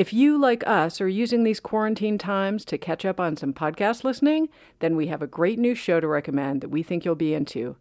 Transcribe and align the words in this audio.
If 0.00 0.14
you, 0.14 0.38
like 0.38 0.66
us, 0.66 0.98
are 1.02 1.08
using 1.10 1.44
these 1.44 1.60
quarantine 1.60 2.16
times 2.16 2.64
to 2.64 2.78
catch 2.78 3.04
up 3.04 3.20
on 3.20 3.36
some 3.36 3.52
podcast 3.52 4.02
listening, 4.02 4.48
then 4.78 4.96
we 4.96 5.08
have 5.08 5.20
a 5.20 5.26
great 5.26 5.58
new 5.58 5.74
show 5.74 6.00
to 6.00 6.08
recommend 6.08 6.62
that 6.62 6.70
we 6.70 6.82
think 6.82 7.04
you'll 7.04 7.14
be 7.14 7.34
into. 7.34 7.76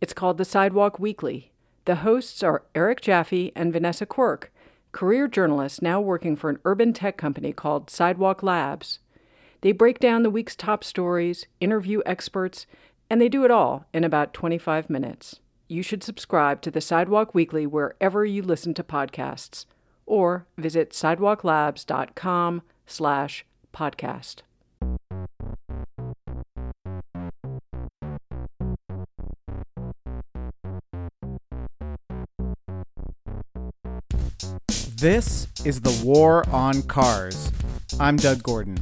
It's 0.00 0.14
called 0.14 0.38
The 0.38 0.46
Sidewalk 0.46 0.98
Weekly. 0.98 1.52
The 1.84 1.96
hosts 1.96 2.42
are 2.42 2.64
Eric 2.74 3.02
Jaffe 3.02 3.52
and 3.54 3.70
Vanessa 3.70 4.06
Quirk, 4.06 4.50
career 4.92 5.28
journalists 5.28 5.82
now 5.82 6.00
working 6.00 6.36
for 6.36 6.48
an 6.48 6.58
urban 6.64 6.94
tech 6.94 7.18
company 7.18 7.52
called 7.52 7.90
Sidewalk 7.90 8.42
Labs. 8.42 9.00
They 9.60 9.72
break 9.72 9.98
down 9.98 10.22
the 10.22 10.30
week's 10.30 10.56
top 10.56 10.82
stories, 10.82 11.44
interview 11.60 12.00
experts, 12.06 12.64
and 13.10 13.20
they 13.20 13.28
do 13.28 13.44
it 13.44 13.50
all 13.50 13.84
in 13.92 14.04
about 14.04 14.32
25 14.32 14.88
minutes. 14.88 15.40
You 15.68 15.82
should 15.82 16.02
subscribe 16.02 16.62
to 16.62 16.70
the 16.70 16.80
Sidewalk 16.80 17.34
Weekly 17.34 17.66
wherever 17.66 18.24
you 18.24 18.40
listen 18.40 18.72
to 18.72 18.82
podcasts 18.82 19.66
or 20.08 20.46
visit 20.56 20.90
sidewalklabs.com 20.90 22.62
slash 22.86 23.44
podcast. 23.72 24.42
This 34.96 35.46
is 35.64 35.82
the 35.82 35.96
War 36.04 36.44
on 36.50 36.82
Cars. 36.82 37.52
I'm 38.00 38.16
Doug 38.16 38.42
Gordon. 38.42 38.78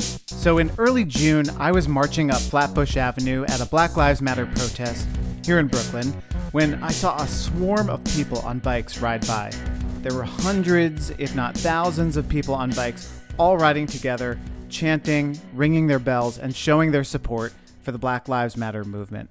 So, 0.00 0.58
in 0.58 0.72
early 0.76 1.04
June, 1.04 1.48
I 1.50 1.70
was 1.70 1.86
marching 1.86 2.32
up 2.32 2.40
Flatbush 2.40 2.96
Avenue 2.96 3.44
at 3.44 3.60
a 3.60 3.66
Black 3.66 3.96
Lives 3.96 4.20
Matter 4.20 4.46
protest 4.46 5.06
here 5.44 5.60
in 5.60 5.68
Brooklyn 5.68 6.08
when 6.50 6.82
I 6.82 6.90
saw 6.90 7.22
a 7.22 7.28
swarm 7.28 7.90
of 7.90 8.02
people 8.06 8.40
on 8.40 8.58
bikes 8.58 8.98
ride 8.98 9.24
by. 9.28 9.52
There 10.02 10.14
were 10.14 10.24
hundreds, 10.24 11.10
if 11.10 11.36
not 11.36 11.56
thousands, 11.56 12.16
of 12.16 12.28
people 12.28 12.54
on 12.54 12.72
bikes 12.72 13.20
all 13.38 13.56
riding 13.56 13.86
together, 13.86 14.36
chanting, 14.68 15.40
ringing 15.54 15.86
their 15.86 16.00
bells, 16.00 16.38
and 16.38 16.54
showing 16.54 16.90
their 16.90 17.04
support 17.04 17.52
for 17.82 17.92
the 17.92 17.98
Black 17.98 18.26
Lives 18.26 18.56
Matter 18.56 18.84
movement. 18.84 19.30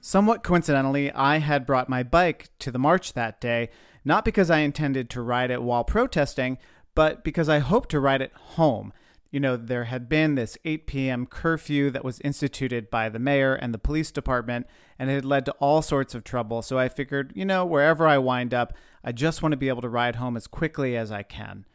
Somewhat 0.00 0.44
coincidentally, 0.44 1.10
I 1.10 1.38
had 1.38 1.66
brought 1.66 1.88
my 1.88 2.04
bike 2.04 2.48
to 2.60 2.70
the 2.70 2.78
march 2.78 3.14
that 3.14 3.40
day, 3.40 3.70
not 4.04 4.24
because 4.24 4.50
I 4.50 4.58
intended 4.58 5.10
to 5.10 5.20
ride 5.20 5.50
it 5.50 5.62
while 5.62 5.82
protesting, 5.82 6.58
but 6.94 7.24
because 7.24 7.48
I 7.48 7.58
hoped 7.58 7.90
to 7.90 7.98
ride 7.98 8.22
it 8.22 8.32
home 8.34 8.92
you 9.34 9.40
know, 9.40 9.56
there 9.56 9.82
had 9.82 10.08
been 10.08 10.36
this 10.36 10.56
8 10.64 10.86
p.m. 10.86 11.26
curfew 11.26 11.90
that 11.90 12.04
was 12.04 12.20
instituted 12.20 12.88
by 12.88 13.08
the 13.08 13.18
mayor 13.18 13.52
and 13.52 13.74
the 13.74 13.78
police 13.78 14.12
department, 14.12 14.68
and 14.96 15.10
it 15.10 15.14
had 15.14 15.24
led 15.24 15.44
to 15.46 15.52
all 15.58 15.82
sorts 15.82 16.14
of 16.14 16.22
trouble. 16.22 16.62
So 16.62 16.78
I 16.78 16.88
figured, 16.88 17.32
you 17.34 17.44
know, 17.44 17.66
wherever 17.66 18.06
I 18.06 18.16
wind 18.18 18.54
up, 18.54 18.74
I 19.04 19.12
just 19.12 19.42
want 19.42 19.52
to 19.52 19.58
be 19.58 19.68
able 19.68 19.82
to 19.82 19.88
ride 19.88 20.16
home 20.16 20.36
as 20.36 20.46
quickly 20.46 20.96
as 20.96 21.12
I 21.12 21.22
can. 21.22 21.66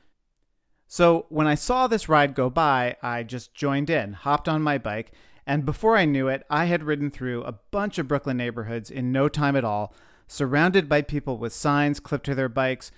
So 0.87 1.27
when 1.29 1.45
I 1.45 1.55
saw 1.55 1.85
this 1.85 2.09
ride 2.09 2.33
go 2.33 2.49
by, 2.49 2.95
I 3.03 3.21
just 3.21 3.53
joined 3.53 3.91
in, 3.91 4.13
hopped 4.13 4.49
on 4.49 4.63
my 4.63 4.79
bike, 4.79 5.11
and 5.45 5.65
before 5.65 5.95
I 5.95 6.05
knew 6.05 6.27
it, 6.27 6.43
I 6.49 6.65
had 6.65 6.83
ridden 6.83 7.11
through 7.11 7.43
a 7.43 7.59
bunch 7.71 7.99
of 7.99 8.07
Brooklyn 8.07 8.37
neighborhoods 8.37 8.89
in 8.89 9.11
no 9.11 9.29
time 9.29 9.55
at 9.55 9.63
all, 9.63 9.93
surrounded 10.27 10.89
by 10.89 11.03
people 11.03 11.37
with 11.37 11.53
signs 11.53 11.99
clipped 11.99 12.25
to 12.25 12.35
their 12.35 12.49
bikes 12.49 12.91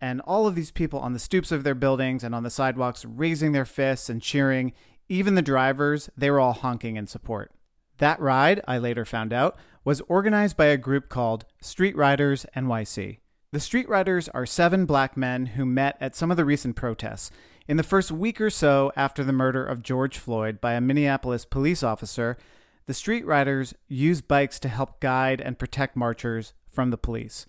and 0.00 0.20
all 0.22 0.46
of 0.46 0.54
these 0.54 0.70
people 0.70 1.00
on 1.00 1.12
the 1.12 1.18
stoops 1.18 1.50
of 1.50 1.64
their 1.64 1.74
buildings 1.74 2.22
and 2.22 2.34
on 2.34 2.42
the 2.42 2.50
sidewalks 2.50 3.04
raising 3.04 3.52
their 3.52 3.64
fists 3.64 4.08
and 4.08 4.22
cheering, 4.22 4.72
even 5.08 5.34
the 5.34 5.42
drivers, 5.42 6.08
they 6.16 6.30
were 6.30 6.40
all 6.40 6.52
honking 6.52 6.96
in 6.96 7.06
support. 7.06 7.52
That 7.98 8.20
ride, 8.20 8.60
I 8.68 8.78
later 8.78 9.04
found 9.04 9.32
out, 9.32 9.56
was 9.84 10.00
organized 10.02 10.56
by 10.56 10.66
a 10.66 10.76
group 10.76 11.08
called 11.08 11.46
Street 11.60 11.96
Riders 11.96 12.46
NYC. 12.54 13.18
The 13.50 13.60
Street 13.60 13.88
Riders 13.88 14.28
are 14.28 14.44
seven 14.44 14.84
black 14.84 15.16
men 15.16 15.46
who 15.46 15.64
met 15.64 15.96
at 16.02 16.14
some 16.14 16.30
of 16.30 16.36
the 16.36 16.44
recent 16.44 16.76
protests. 16.76 17.30
In 17.66 17.78
the 17.78 17.82
first 17.82 18.10
week 18.10 18.42
or 18.42 18.50
so 18.50 18.92
after 18.94 19.24
the 19.24 19.32
murder 19.32 19.64
of 19.64 19.82
George 19.82 20.18
Floyd 20.18 20.60
by 20.60 20.74
a 20.74 20.82
Minneapolis 20.82 21.46
police 21.46 21.82
officer, 21.82 22.36
the 22.84 22.92
Street 22.92 23.24
Riders 23.24 23.72
used 23.88 24.28
bikes 24.28 24.60
to 24.60 24.68
help 24.68 25.00
guide 25.00 25.40
and 25.40 25.58
protect 25.58 25.96
marchers 25.96 26.52
from 26.66 26.90
the 26.90 26.98
police. 26.98 27.46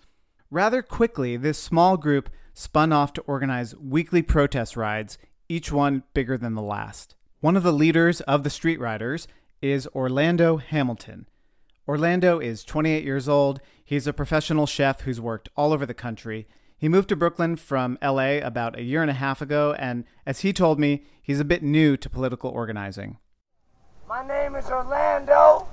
Rather 0.50 0.82
quickly, 0.82 1.36
this 1.36 1.60
small 1.60 1.98
group 1.98 2.30
spun 2.54 2.94
off 2.94 3.12
to 3.12 3.22
organize 3.24 3.76
weekly 3.76 4.22
protest 4.22 4.78
rides, 4.78 5.18
each 5.50 5.70
one 5.70 6.04
bigger 6.14 6.38
than 6.38 6.56
the 6.56 6.62
last. 6.62 7.16
One 7.42 7.58
of 7.58 7.64
the 7.64 7.74
leaders 7.74 8.22
of 8.22 8.46
the 8.46 8.50
Street 8.50 8.80
Riders 8.80 9.28
is 9.62 9.86
Orlando 9.94 10.58
Hamilton. 10.58 11.28
Orlando 11.90 12.40
is 12.40 12.64
28 12.64 13.04
years 13.04 13.28
old. 13.28 13.60
He's 13.90 14.06
a 14.06 14.14
professional 14.14 14.68
chef 14.68 15.02
who's 15.02 15.20
worked 15.20 15.50
all 15.58 15.74
over 15.74 15.84
the 15.84 15.96
country. 15.96 16.48
He 16.78 16.88
moved 16.88 17.10
to 17.10 17.16
Brooklyn 17.16 17.56
from 17.56 17.98
LA 18.04 18.38
about 18.38 18.78
a 18.78 18.84
year 18.84 19.02
and 19.02 19.10
a 19.10 19.16
half 19.16 19.42
ago, 19.42 19.74
and 19.80 20.04
as 20.28 20.42
he 20.42 20.54
told 20.54 20.80
me, 20.80 21.06
he's 21.20 21.40
a 21.40 21.44
bit 21.44 21.64
new 21.64 21.98
to 21.98 22.08
political 22.08 22.52
organizing. 22.52 23.18
My 24.08 24.24
name 24.28 24.54
is 24.54 24.70
Orlando. 24.70 25.66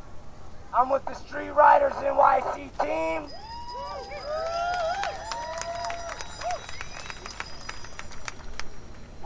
I'm 0.74 0.88
with 0.88 1.04
the 1.04 1.12
Street 1.12 1.50
Riders 1.50 1.92
NYC 1.92 2.70
team. 2.82 3.28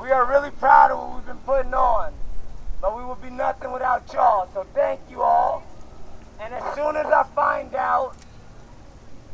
We 0.03 0.11
are 0.11 0.29
really 0.29 0.51
proud 0.51 0.91
of 0.91 0.99
what 0.99 1.15
we've 1.15 1.27
been 1.27 1.45
putting 1.47 1.75
on, 1.75 2.13
but 2.83 2.99
we 2.99 3.05
would 3.05 3.23
be 3.23 3.31
nothing 3.31 3.71
without 3.71 4.13
y'all. 4.13 4.49
So 4.53 4.67
thank 4.75 4.99
you 5.09 5.23
all. 5.23 5.63
And 6.41 6.53
as 6.53 6.75
soon 6.75 6.97
as 6.97 7.07
I 7.07 7.23
find 7.37 7.73
out 7.77 8.17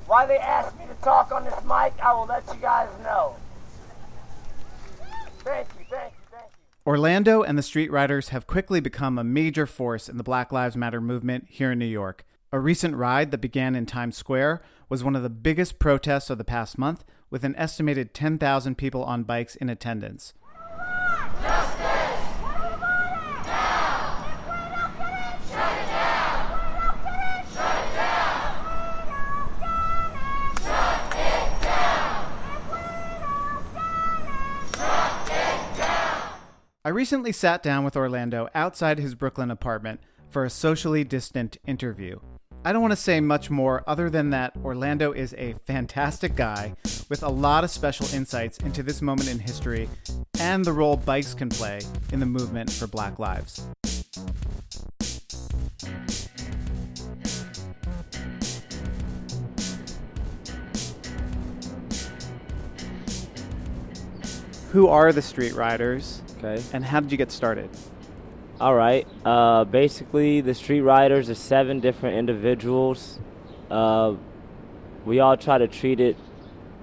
why 0.07 0.27
they 0.27 0.39
asked 0.39 0.79
me 0.79 0.87
to 0.87 0.95
talk 1.03 1.33
on 1.33 1.45
this 1.45 1.63
mic, 1.65 1.93
I 2.03 2.13
will 2.13 2.27
let 2.27 2.47
you 2.49 2.61
guys 2.61 2.89
know. 3.03 3.37
Thank 5.41 5.69
you, 5.79 5.85
thank 5.91 6.13
you. 6.13 6.17
Orlando 6.87 7.43
and 7.43 7.59
the 7.59 7.65
Street 7.65 7.91
Riders 7.91 8.29
have 8.29 8.47
quickly 8.47 8.79
become 8.79 9.19
a 9.19 9.25
major 9.25 9.67
force 9.67 10.09
in 10.09 10.19
the 10.19 10.23
Black 10.23 10.53
Lives 10.53 10.77
Matter 10.77 11.01
movement 11.01 11.47
here 11.49 11.73
in 11.73 11.81
New 11.81 11.85
York. 11.85 12.25
A 12.53 12.61
recent 12.61 12.95
ride 12.95 13.33
that 13.33 13.41
began 13.41 13.75
in 13.75 13.87
Times 13.87 14.17
Square 14.17 14.63
was 14.89 15.03
one 15.03 15.17
of 15.17 15.25
the 15.25 15.29
biggest 15.29 15.81
protests 15.81 16.31
of 16.31 16.39
the 16.39 16.45
past 16.45 16.79
month, 16.79 17.05
with 17.29 17.43
an 17.43 17.57
estimated 17.57 18.15
10,000 18.15 18.79
people 18.79 19.03
on 19.03 19.25
bikes 19.25 19.57
in 19.57 19.69
attendance. 19.69 20.33
Recently 37.07 37.31
sat 37.31 37.63
down 37.63 37.85
with 37.85 37.97
Orlando 37.97 38.49
outside 38.53 38.99
his 38.99 39.15
Brooklyn 39.15 39.49
apartment 39.49 40.01
for 40.29 40.45
a 40.45 40.51
socially 40.51 41.05
distant 41.05 41.57
interview. 41.65 42.19
I 42.65 42.73
don't 42.73 42.83
want 42.83 42.91
to 42.91 42.97
say 42.97 43.21
much 43.21 43.49
more 43.49 43.85
other 43.87 44.11
than 44.11 44.31
that 44.31 44.57
Orlando 44.65 45.13
is 45.13 45.33
a 45.39 45.55
fantastic 45.67 46.35
guy 46.35 46.75
with 47.09 47.23
a 47.23 47.29
lot 47.29 47.63
of 47.63 47.71
special 47.71 48.13
insights 48.13 48.59
into 48.59 48.83
this 48.83 49.01
moment 49.01 49.31
in 49.31 49.39
history 49.39 49.89
and 50.41 50.65
the 50.65 50.73
role 50.73 50.97
bikes 50.97 51.33
can 51.33 51.49
play 51.49 51.81
in 52.11 52.19
the 52.19 52.27
movement 52.27 52.73
for 52.73 52.89
Black 52.89 53.21
Lives. 53.21 53.65
Who 64.73 64.89
are 64.89 65.13
the 65.13 65.23
Street 65.23 65.55
Riders? 65.55 66.21
Okay. 66.47 66.63
And 66.73 66.85
how 66.85 67.01
did 67.01 67.11
you 67.11 67.19
get 67.19 67.33
started? 67.33 67.69
All 68.61 68.75
right. 68.75 69.07
Uh, 69.25 69.65
basically, 69.65 70.41
the 70.41 70.55
Street 70.55 70.83
Riders 70.83 71.29
are 71.29 71.35
seven 71.35 71.81
different 71.81 72.17
individuals. 72.17 73.19
Uh, 73.71 74.15
we 75.05 75.19
all 75.19 75.37
try 75.37 75.59
to 75.59 75.67
treat 75.67 75.99
it 75.99 76.17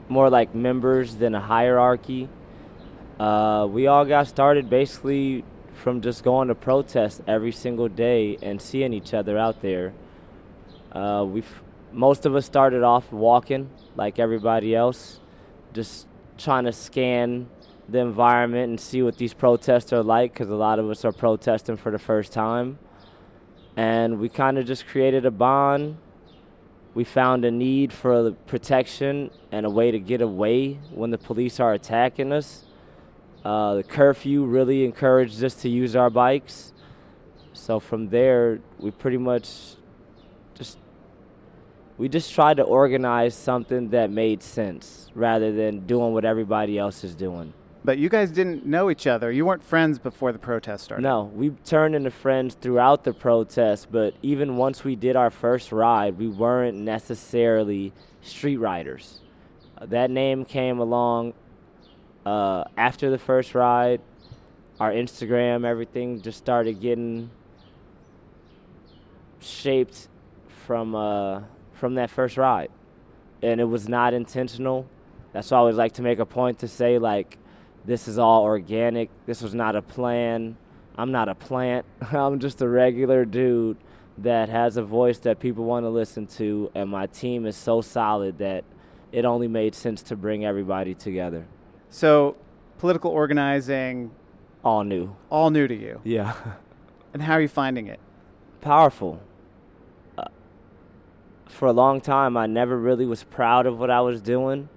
more 0.10 0.30
like 0.30 0.54
members 0.54 1.16
than 1.16 1.34
a 1.34 1.40
hierarchy. 1.40 2.28
Uh, 3.20 3.68
we 3.70 3.88
all 3.88 4.04
got 4.06 4.28
started 4.28 4.70
basically 4.70 5.46
from 5.74 6.02
just 6.02 6.24
going 6.24 6.50
to 6.50 6.56
protest 6.56 7.22
every 7.26 7.52
single 7.52 7.88
day 7.88 8.38
and 8.42 8.62
seeing 8.62 8.92
each 8.92 9.14
other 9.14 9.38
out 9.38 9.62
there. 9.62 9.94
Uh, 10.92 11.26
we 11.28 11.42
most 11.92 12.26
of 12.26 12.36
us 12.36 12.46
started 12.46 12.84
off 12.84 13.12
walking 13.12 13.70
like 13.96 14.20
everybody 14.20 14.76
else, 14.76 15.20
just 15.74 16.08
trying 16.38 16.66
to 16.66 16.74
scan 16.74 17.48
the 17.90 18.00
environment 18.00 18.70
and 18.70 18.80
see 18.80 19.02
what 19.02 19.18
these 19.18 19.34
protests 19.34 19.92
are 19.92 20.04
like 20.04 20.34
because 20.34 20.50
a 20.50 20.56
lot 20.56 20.80
of 20.80 20.90
us 20.90 21.04
are 21.04 21.12
protesting 21.12 21.78
for 21.78 21.92
the 21.92 22.00
first 22.00 22.32
time. 22.32 22.80
And 23.76 24.20
we 24.20 24.30
kind 24.30 24.58
of 24.58 24.66
just 24.66 24.88
created 24.88 25.26
a 25.26 25.32
bond. 25.32 25.98
We 26.94 27.04
found 27.04 27.44
a 27.44 27.52
need 27.52 27.92
for 27.92 28.32
protection 28.48 29.32
and 29.52 29.66
a 29.66 29.70
way 29.70 29.92
to 29.92 30.00
get 30.00 30.22
away 30.22 30.80
when 30.92 31.10
the 31.12 31.18
police 31.18 31.60
are 31.60 31.74
attacking 31.74 32.32
us. 32.32 32.66
Uh, 33.44 33.76
the 33.76 33.84
curfew 33.84 34.46
really 34.46 34.86
encouraged 34.86 35.44
us 35.44 35.56
to 35.56 35.70
use 35.70 35.96
our 35.96 36.10
bikes. 36.10 36.72
So 37.54 37.80
from 37.80 38.10
there, 38.10 38.60
we 38.80 38.92
pretty 38.92 39.18
much 39.18 39.76
just 40.56 40.78
we 41.98 42.10
just 42.10 42.34
tried 42.34 42.58
to 42.58 42.64
organize 42.64 43.36
something 43.36 43.90
that 43.90 44.10
made 44.10 44.42
sense 44.42 45.12
rather 45.14 45.52
than 45.52 45.86
doing 45.86 46.14
what 46.14 46.26
everybody 46.26 46.78
else 46.78 47.04
is 47.04 47.16
doing. 47.16 47.54
But 47.86 47.98
you 47.98 48.08
guys 48.08 48.32
didn't 48.32 48.66
know 48.66 48.90
each 48.90 49.06
other. 49.08 49.30
You 49.32 49.46
weren't 49.46 49.64
friends 49.64 50.00
before 50.00 50.32
the 50.32 50.40
protest 50.40 50.86
started. 50.86 51.04
No, 51.04 51.24
we 51.24 51.50
turned 51.66 51.96
into 51.96 52.12
friends 52.12 52.56
throughout 52.60 53.04
the 53.04 53.14
protest, 53.14 53.92
but 53.92 54.14
even 54.22 54.56
once 54.56 54.86
we 54.86 54.96
did 54.96 55.18
our 55.18 55.30
first 55.30 55.72
ride, 55.72 56.18
we 56.18 56.30
weren't 56.30 56.78
necessarily 56.78 57.92
street 58.22 58.58
riders. 58.58 59.20
Uh, 59.78 59.86
that 59.88 60.10
name 60.10 60.46
came 60.46 60.80
along 60.80 61.34
uh, 62.26 62.64
after 62.78 63.10
the 63.10 63.18
first 63.18 63.54
ride. 63.54 64.00
Our 64.80 64.92
Instagram, 64.92 65.66
everything 65.66 66.22
just 66.22 66.38
started 66.38 66.80
getting 66.80 67.30
shaped 69.40 70.08
from 70.66 70.96
uh, 70.96 71.42
from 71.74 71.96
that 71.96 72.10
first 72.10 72.38
ride, 72.38 72.70
and 73.42 73.60
it 73.60 73.66
was 73.66 73.90
not 73.90 74.14
intentional. 74.14 74.88
That's 75.34 75.52
why 75.52 75.58
I 75.58 75.60
always 75.60 75.76
like 75.76 75.94
to 75.94 76.02
make 76.02 76.20
a 76.20 76.26
point 76.26 76.60
to 76.60 76.68
say 76.68 76.98
like, 76.98 77.38
this 77.86 78.08
is 78.08 78.18
all 78.18 78.44
organic. 78.44 79.10
This 79.26 79.42
was 79.42 79.54
not 79.54 79.76
a 79.76 79.82
plan. 79.82 80.58
I'm 80.98 81.12
not 81.12 81.28
a 81.30 81.36
plant. 81.36 81.86
I'm 82.12 82.40
just 82.40 82.62
a 82.62 82.68
regular 82.68 83.26
dude 83.26 83.78
that 84.18 84.50
has 84.50 84.78
a 84.78 84.84
voice 84.84 85.18
that 85.20 85.40
people 85.40 85.66
want 85.66 85.86
to 85.86 85.90
listen 85.90 86.28
to, 86.28 86.72
and 86.76 86.90
my 86.90 87.08
team 87.08 87.46
is 87.46 87.56
so 87.56 87.82
solid 87.82 88.38
that 88.38 88.64
it 89.12 89.26
only 89.26 89.48
made 89.48 89.74
sense 89.76 90.04
to 90.04 90.16
bring 90.16 90.46
everybody 90.46 90.94
together. 90.94 91.46
So, 91.90 92.36
political 92.78 93.12
organizing, 93.12 94.12
All 94.64 94.84
new. 94.84 95.16
all 95.30 95.50
new 95.50 95.68
to 95.68 95.76
you. 95.76 96.02
Yeah. 96.04 96.34
And 97.14 97.22
how 97.22 97.34
are 97.34 97.42
you 97.42 97.48
finding 97.48 97.86
it? 97.86 98.00
Powerful. 98.60 99.22
Uh, 100.18 100.26
for 101.46 101.68
a 101.68 101.72
long 101.72 102.02
time, 102.02 102.36
I 102.36 102.48
never 102.48 102.76
really 102.76 103.06
was 103.06 103.24
proud 103.24 103.68
of 103.68 103.78
what 103.78 103.92
I 103.92 104.02
was 104.02 104.20
doing. 104.20 104.68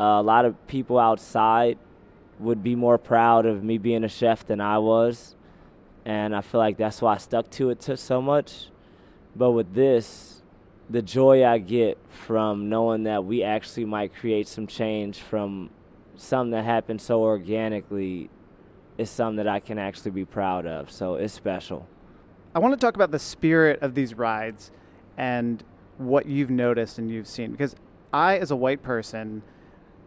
Uh, 0.00 0.18
a 0.18 0.22
lot 0.22 0.44
of 0.44 0.66
people 0.66 0.98
outside 0.98 1.78
would 2.40 2.62
be 2.62 2.74
more 2.74 2.98
proud 2.98 3.46
of 3.46 3.62
me 3.62 3.78
being 3.78 4.02
a 4.02 4.08
chef 4.08 4.46
than 4.46 4.60
I 4.60 4.78
was. 4.78 5.36
And 6.04 6.34
I 6.34 6.40
feel 6.40 6.58
like 6.58 6.78
that's 6.78 7.02
why 7.02 7.14
I 7.14 7.18
stuck 7.18 7.50
to 7.52 7.70
it 7.70 7.82
so 7.82 8.22
much. 8.22 8.68
But 9.36 9.52
with 9.52 9.74
this, 9.74 10.42
the 10.88 11.02
joy 11.02 11.44
I 11.44 11.58
get 11.58 11.98
from 12.08 12.68
knowing 12.68 13.04
that 13.04 13.24
we 13.24 13.42
actually 13.42 13.84
might 13.84 14.14
create 14.14 14.48
some 14.48 14.66
change 14.66 15.18
from 15.20 15.70
something 16.16 16.50
that 16.50 16.64
happened 16.64 17.00
so 17.00 17.22
organically 17.22 18.30
is 18.98 19.08
something 19.08 19.36
that 19.36 19.48
I 19.48 19.60
can 19.60 19.78
actually 19.78 20.10
be 20.10 20.24
proud 20.24 20.66
of. 20.66 20.90
So 20.90 21.14
it's 21.14 21.32
special. 21.32 21.86
I 22.54 22.58
want 22.58 22.78
to 22.78 22.84
talk 22.84 22.94
about 22.94 23.12
the 23.12 23.18
spirit 23.18 23.80
of 23.80 23.94
these 23.94 24.14
rides 24.14 24.72
and 25.16 25.62
what 25.98 26.26
you've 26.26 26.50
noticed 26.50 26.98
and 26.98 27.10
you've 27.10 27.28
seen. 27.28 27.52
Because 27.52 27.76
I, 28.12 28.38
as 28.38 28.50
a 28.50 28.56
white 28.56 28.82
person, 28.82 29.42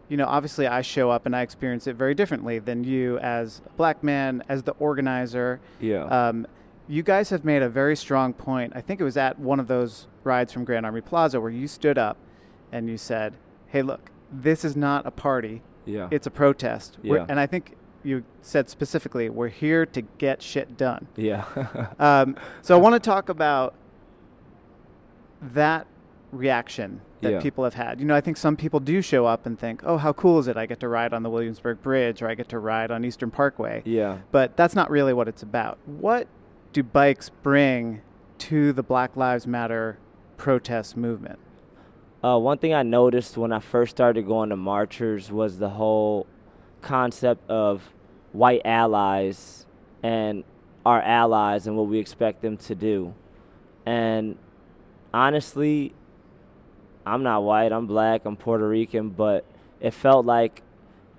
you 0.08 0.16
know, 0.16 0.26
obviously 0.26 0.66
I 0.66 0.82
show 0.82 1.10
up 1.10 1.26
and 1.26 1.34
I 1.34 1.42
experience 1.42 1.86
it 1.86 1.96
very 1.96 2.14
differently 2.14 2.58
than 2.58 2.84
you 2.84 3.18
as 3.18 3.62
a 3.66 3.70
black 3.70 4.02
man, 4.02 4.42
as 4.48 4.62
the 4.64 4.72
organizer. 4.72 5.60
Yeah. 5.80 6.04
Um, 6.04 6.46
you 6.86 7.02
guys 7.02 7.30
have 7.30 7.44
made 7.44 7.62
a 7.62 7.68
very 7.68 7.96
strong 7.96 8.34
point. 8.34 8.74
I 8.76 8.80
think 8.82 9.00
it 9.00 9.04
was 9.04 9.16
at 9.16 9.38
one 9.38 9.58
of 9.58 9.66
those 9.68 10.06
rides 10.22 10.52
from 10.52 10.64
Grand 10.64 10.84
Army 10.84 11.00
Plaza 11.00 11.40
where 11.40 11.50
you 11.50 11.66
stood 11.66 11.96
up 11.96 12.18
and 12.70 12.88
you 12.88 12.98
said, 12.98 13.34
hey, 13.68 13.80
look, 13.82 14.10
this 14.30 14.64
is 14.64 14.76
not 14.76 15.06
a 15.06 15.10
party, 15.10 15.62
yeah. 15.86 16.08
it's 16.10 16.26
a 16.26 16.30
protest. 16.30 16.98
We're- 17.02 17.20
Yeah. 17.20 17.26
And 17.28 17.40
I 17.40 17.46
think 17.46 17.76
you 18.02 18.24
said 18.42 18.68
specifically, 18.68 19.30
we're 19.30 19.48
here 19.48 19.86
to 19.86 20.02
get 20.18 20.42
shit 20.42 20.76
done. 20.76 21.06
yeah. 21.16 21.44
Um, 21.98 22.36
so 22.60 22.76
I 22.76 22.80
want 22.80 22.94
to 22.94 23.00
talk 23.00 23.30
about 23.30 23.74
that 25.40 25.86
reaction 26.32 27.00
that 27.24 27.32
Yeah. 27.32 27.40
people 27.40 27.64
have 27.64 27.74
had. 27.74 27.98
You 28.00 28.06
know, 28.06 28.14
I 28.14 28.20
think 28.20 28.36
some 28.36 28.56
people 28.56 28.78
do 28.80 29.02
show 29.02 29.26
up 29.26 29.44
and 29.46 29.58
think, 29.58 29.82
"Oh, 29.84 29.96
how 29.96 30.12
cool 30.12 30.38
is 30.38 30.46
it? 30.46 30.56
I 30.56 30.66
get 30.66 30.78
to 30.80 30.88
ride 30.88 31.12
on 31.12 31.22
the 31.24 31.30
Williamsburg 31.30 31.82
Bridge, 31.82 32.22
or 32.22 32.28
I 32.28 32.34
get 32.34 32.48
to 32.50 32.58
ride 32.58 32.90
on 32.90 33.04
Eastern 33.04 33.30
Parkway." 33.30 33.82
yeah. 33.84 34.18
But 34.30 34.56
that's 34.56 34.74
not 34.76 34.90
really 34.90 35.12
what 35.12 35.26
it's 35.28 35.42
about. 35.42 35.78
What 35.86 36.28
do 36.72 36.82
bikes 36.82 37.28
bring 37.30 38.02
to 38.38 38.72
the 38.72 38.82
Black 38.82 39.16
Lives 39.16 39.46
Matter 39.46 39.98
protest 40.36 40.96
movement? 40.96 41.38
Uh, 42.22 42.38
one 42.38 42.56
thing 42.58 42.72
I 42.72 42.82
noticed 42.82 43.36
when 43.36 43.52
I 43.52 43.58
first 43.58 43.90
started 43.90 44.26
going 44.26 44.48
to 44.50 44.56
marchers 44.56 45.30
was 45.30 45.58
the 45.58 45.70
whole 45.70 46.26
concept 46.80 47.48
of 47.50 47.92
white 48.32 48.62
allies 48.64 49.66
and 50.02 50.42
our 50.86 51.00
allies 51.02 51.66
and 51.66 51.76
what 51.76 51.86
we 51.86 51.98
expect 51.98 52.42
them 52.42 52.56
to 52.56 52.74
do. 52.74 53.14
And 53.86 54.36
honestly, 55.12 55.94
I'm 57.06 57.22
not 57.22 57.42
white, 57.42 57.72
I'm 57.72 57.86
black, 57.86 58.22
I'm 58.24 58.36
Puerto 58.36 58.66
Rican, 58.66 59.10
but 59.10 59.44
it 59.80 59.92
felt 59.92 60.24
like 60.24 60.62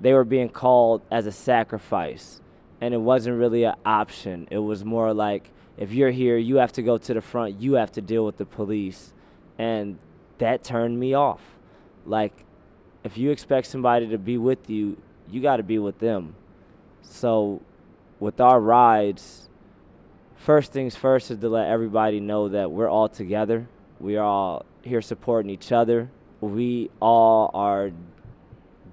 they 0.01 0.13
were 0.13 0.23
being 0.23 0.49
called 0.49 1.01
as 1.11 1.25
a 1.25 1.31
sacrifice. 1.31 2.41
And 2.81 2.93
it 2.93 2.99
wasn't 2.99 3.37
really 3.37 3.63
an 3.63 3.75
option. 3.85 4.47
It 4.51 4.59
was 4.59 4.83
more 4.83 5.13
like 5.13 5.51
if 5.77 5.91
you're 5.91 6.11
here, 6.11 6.37
you 6.37 6.57
have 6.57 6.71
to 6.73 6.81
go 6.81 6.97
to 6.97 7.13
the 7.13 7.21
front, 7.21 7.59
you 7.59 7.73
have 7.73 7.91
to 7.93 8.01
deal 8.01 8.25
with 8.25 8.37
the 8.37 8.45
police. 8.45 9.13
And 9.57 9.97
that 10.37 10.63
turned 10.63 10.99
me 10.99 11.13
off. 11.13 11.41
Like, 12.05 12.45
if 13.03 13.17
you 13.17 13.31
expect 13.31 13.67
somebody 13.67 14.07
to 14.07 14.17
be 14.17 14.37
with 14.37 14.69
you, 14.69 14.97
you 15.29 15.41
got 15.41 15.57
to 15.57 15.63
be 15.63 15.79
with 15.79 15.99
them. 15.99 16.35
So, 17.01 17.61
with 18.19 18.39
our 18.39 18.59
rides, 18.59 19.49
first 20.35 20.71
things 20.71 20.95
first 20.95 21.31
is 21.31 21.39
to 21.39 21.49
let 21.49 21.67
everybody 21.67 22.19
know 22.19 22.49
that 22.49 22.71
we're 22.71 22.89
all 22.89 23.09
together. 23.09 23.67
We 23.99 24.17
are 24.17 24.23
all 24.23 24.65
here 24.85 25.01
supporting 25.01 25.49
each 25.49 25.71
other. 25.71 26.09
We 26.39 26.91
all 27.01 27.51
are 27.53 27.91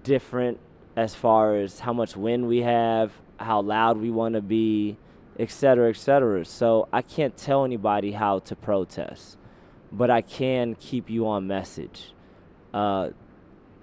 different 0.03 0.59
as 0.97 1.15
far 1.15 1.57
as 1.57 1.81
how 1.81 1.93
much 1.93 2.17
wind 2.17 2.49
we 2.49 2.63
have, 2.63 3.13
how 3.39 3.61
loud 3.61 3.99
we 3.99 4.11
want 4.11 4.35
to 4.35 4.41
be, 4.41 4.97
et 5.39 5.51
cetera, 5.51 5.91
et 5.91 5.97
cetera. 5.97 6.45
So 6.45 6.89
I 6.93 7.03
can't 7.03 7.37
tell 7.37 7.65
anybody 7.65 8.13
how 8.13 8.41
to 8.41 8.57
protest, 8.57 9.37
but 9.91 10.11
I 10.11 10.23
can 10.23 10.75
keep 10.75 11.09
you 11.09 11.29
on 11.29 11.47
message. 11.47 12.13
Uh, 12.75 13.11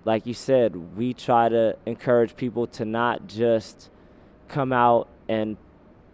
like 0.05 0.25
you 0.25 0.33
said, 0.33 0.97
we 0.97 1.13
try 1.13 1.49
to 1.49 1.77
encourage 1.85 2.35
people 2.35 2.67
to 2.67 2.85
not 2.85 3.27
just 3.27 3.89
come 4.47 4.73
out 4.73 5.07
and 5.27 5.57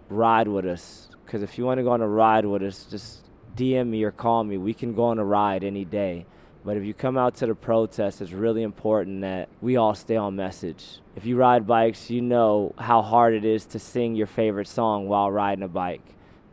ride 0.10 0.48
with 0.48 0.66
us. 0.66 1.10
Because 1.26 1.42
if 1.42 1.58
you 1.58 1.66
want 1.66 1.80
to 1.80 1.84
go 1.84 1.92
on 1.92 2.02
a 2.02 2.08
ride 2.08 2.46
with 2.46 2.62
us, 2.62 2.86
just 2.86 3.25
DM 3.56 3.88
me 3.88 4.04
or 4.04 4.12
call 4.12 4.44
me. 4.44 4.58
We 4.58 4.74
can 4.74 4.94
go 4.94 5.06
on 5.06 5.20
a 5.20 5.26
ride 5.26 5.64
any 5.64 5.86
day. 5.86 6.26
But 6.66 6.78
if 6.78 6.84
you 6.84 6.96
come 6.96 7.16
out 7.16 7.36
to 7.36 7.46
the 7.46 7.54
protest, 7.54 8.22
it's 8.22 8.32
really 8.32 8.64
important 8.64 9.22
that 9.22 9.50
we 9.62 9.78
all 9.78 9.94
stay 9.94 10.16
on 10.16 10.36
message. 10.36 11.00
If 11.16 11.24
you 11.24 11.38
ride 11.38 11.68
bikes, 11.68 12.10
you 12.10 12.22
know 12.22 12.74
how 12.80 13.04
hard 13.04 13.36
it 13.36 13.46
is 13.46 13.66
to 13.68 13.80
sing 13.80 14.16
your 14.16 14.26
favorite 14.26 14.68
song 14.68 15.08
while 15.08 15.30
riding 15.30 15.64
a 15.64 15.68
bike. 15.68 16.02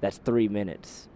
That's 0.03 0.19
three 0.19 0.49
minutes. 0.49 1.09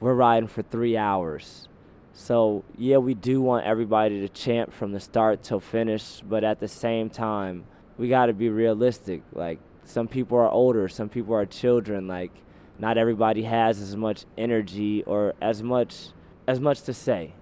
We're 0.00 0.14
riding 0.14 0.48
for 0.48 0.62
three 0.62 0.96
hours. 0.96 1.68
So, 2.14 2.64
yeah, 2.78 2.96
we 2.96 3.12
do 3.12 3.42
want 3.42 3.66
everybody 3.66 4.20
to 4.20 4.28
chant 4.30 4.72
from 4.72 4.92
the 4.92 5.00
start 5.00 5.42
till 5.42 5.60
finish, 5.60 6.22
but 6.26 6.42
at 6.42 6.60
the 6.60 6.68
same 6.68 7.10
time, 7.10 7.64
we 7.98 8.08
got 8.08 8.26
to 8.26 8.32
be 8.32 8.48
realistic. 8.48 9.22
Like, 9.34 9.58
some 9.84 10.08
people 10.08 10.38
are 10.38 10.48
older, 10.48 10.88
some 10.88 11.10
people 11.10 11.34
are 11.34 11.44
children. 11.44 12.08
Like, 12.08 12.32
not 12.78 12.98
everybody 12.98 13.42
has 13.42 13.80
as 13.80 13.96
much 13.96 14.24
energy 14.36 15.02
or 15.04 15.34
as 15.40 15.62
much 15.62 16.08
as 16.46 16.60
much 16.60 16.82
to 16.82 16.92
say. 16.94 17.32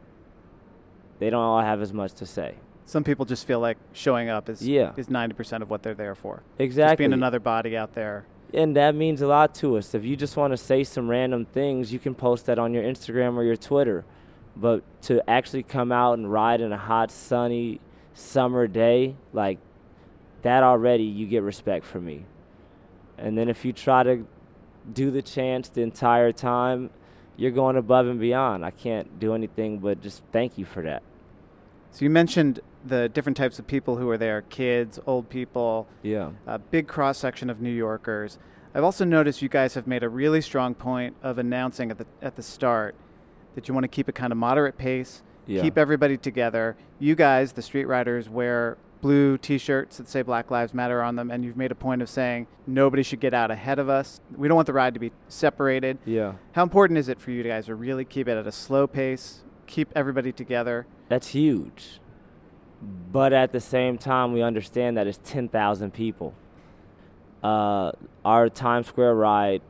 They 1.18 1.30
don't 1.30 1.42
all 1.42 1.60
have 1.60 1.80
as 1.80 1.92
much 1.92 2.12
to 2.14 2.26
say. 2.26 2.56
Some 2.86 3.04
people 3.04 3.24
just 3.24 3.46
feel 3.46 3.60
like 3.60 3.78
showing 3.92 4.28
up 4.28 4.48
is 4.48 4.66
Yeah. 4.66 4.92
is 4.96 5.08
ninety 5.08 5.34
percent 5.34 5.62
of 5.62 5.70
what 5.70 5.82
they're 5.82 5.94
there 5.94 6.14
for. 6.14 6.36
Just 6.52 6.60
Exactly. 6.60 6.96
being 7.04 7.12
another 7.12 7.40
body 7.40 7.76
out 7.76 7.94
there. 7.94 8.26
and 8.52 8.76
that 8.76 8.94
means 8.94 9.20
a 9.20 9.26
lot 9.26 9.52
to 9.56 9.76
us. 9.76 9.94
If 9.96 10.04
you 10.04 10.14
just 10.16 10.36
want 10.36 10.52
to 10.52 10.56
say 10.56 10.84
some 10.84 11.08
random 11.08 11.44
things, 11.44 11.92
you 11.92 11.98
can 11.98 12.14
post 12.14 12.46
that 12.46 12.56
on 12.58 12.72
your 12.72 12.84
Instagram 12.84 13.34
or 13.36 13.42
your 13.42 13.56
Twitter. 13.56 14.04
But 14.56 14.84
to 15.02 15.28
actually 15.28 15.64
come 15.64 15.90
out 15.90 16.18
and 16.18 16.30
ride 16.30 16.60
in 16.60 16.70
a 16.70 16.76
hot, 16.78 17.10
sunny 17.10 17.80
summer 18.12 18.68
day, 18.68 19.16
like 19.32 19.58
that 20.42 20.62
already, 20.62 21.02
you 21.02 21.26
get 21.26 21.42
respect 21.42 21.84
from 21.84 22.04
me. 22.04 22.26
And 23.18 23.36
then 23.36 23.48
if 23.48 23.64
you 23.64 23.72
try 23.72 24.04
to 24.04 24.24
do 24.92 25.10
the 25.10 25.22
chants 25.22 25.68
the 25.68 25.82
entire 25.82 26.32
time, 26.32 26.90
you're 27.36 27.50
going 27.50 27.76
above 27.76 28.06
and 28.06 28.20
beyond. 28.20 28.64
I 28.64 28.70
can't 28.70 29.18
do 29.18 29.34
anything 29.34 29.78
but 29.78 30.00
just 30.02 30.22
thank 30.32 30.56
you 30.58 30.64
for 30.64 30.82
that. 30.82 31.02
So 31.90 32.04
you 32.04 32.10
mentioned 32.10 32.60
the 32.84 33.08
different 33.08 33.36
types 33.36 33.58
of 33.58 33.66
people 33.66 33.96
who 33.96 34.08
are 34.10 34.18
there: 34.18 34.42
kids, 34.42 34.98
old 35.06 35.28
people, 35.28 35.86
Yeah. 36.02 36.30
a 36.46 36.58
big 36.58 36.86
cross 36.88 37.18
section 37.18 37.48
of 37.50 37.60
New 37.60 37.70
Yorkers. 37.70 38.38
I've 38.74 38.84
also 38.84 39.04
noticed 39.04 39.40
you 39.42 39.48
guys 39.48 39.74
have 39.74 39.86
made 39.86 40.02
a 40.02 40.08
really 40.08 40.40
strong 40.40 40.74
point 40.74 41.14
of 41.22 41.38
announcing 41.38 41.90
at 41.90 41.98
the 41.98 42.06
at 42.20 42.36
the 42.36 42.42
start 42.42 42.94
that 43.54 43.68
you 43.68 43.74
want 43.74 43.84
to 43.84 43.88
keep 43.88 44.08
a 44.08 44.12
kind 44.12 44.32
of 44.32 44.36
moderate 44.38 44.76
pace, 44.76 45.22
Yeah. 45.46 45.62
keep 45.62 45.78
everybody 45.78 46.16
together. 46.16 46.76
You 46.98 47.14
guys, 47.14 47.52
the 47.52 47.62
street 47.62 47.84
riders, 47.86 48.28
wear 48.28 48.76
blue 49.04 49.36
T-shirts 49.36 49.98
that 49.98 50.08
say 50.08 50.22
Black 50.22 50.50
Lives 50.50 50.72
Matter 50.72 51.02
on 51.02 51.16
them, 51.16 51.30
and 51.30 51.44
you've 51.44 51.58
made 51.58 51.70
a 51.70 51.74
point 51.74 52.00
of 52.00 52.08
saying 52.08 52.46
nobody 52.66 53.02
should 53.02 53.20
get 53.20 53.34
out 53.34 53.50
ahead 53.50 53.78
of 53.78 53.86
us. 53.86 54.18
We 54.34 54.48
don't 54.48 54.54
want 54.54 54.64
the 54.64 54.72
ride 54.72 54.94
to 54.94 55.00
be 55.00 55.12
separated. 55.28 55.98
Yeah. 56.06 56.36
How 56.52 56.62
important 56.62 56.98
is 56.98 57.10
it 57.10 57.20
for 57.20 57.30
you 57.30 57.42
guys 57.42 57.66
to 57.66 57.74
really 57.74 58.06
keep 58.06 58.28
it 58.28 58.38
at 58.38 58.46
a 58.46 58.52
slow 58.52 58.86
pace, 58.86 59.44
keep 59.66 59.90
everybody 59.94 60.32
together? 60.32 60.86
That's 61.10 61.28
huge. 61.28 62.00
But 62.80 63.34
at 63.34 63.52
the 63.52 63.60
same 63.60 63.98
time, 63.98 64.32
we 64.32 64.40
understand 64.40 64.96
that 64.96 65.06
it's 65.06 65.20
10,000 65.22 65.92
people. 65.92 66.32
Uh, 67.42 67.92
our 68.24 68.48
Times 68.48 68.86
Square 68.86 69.16
ride, 69.16 69.60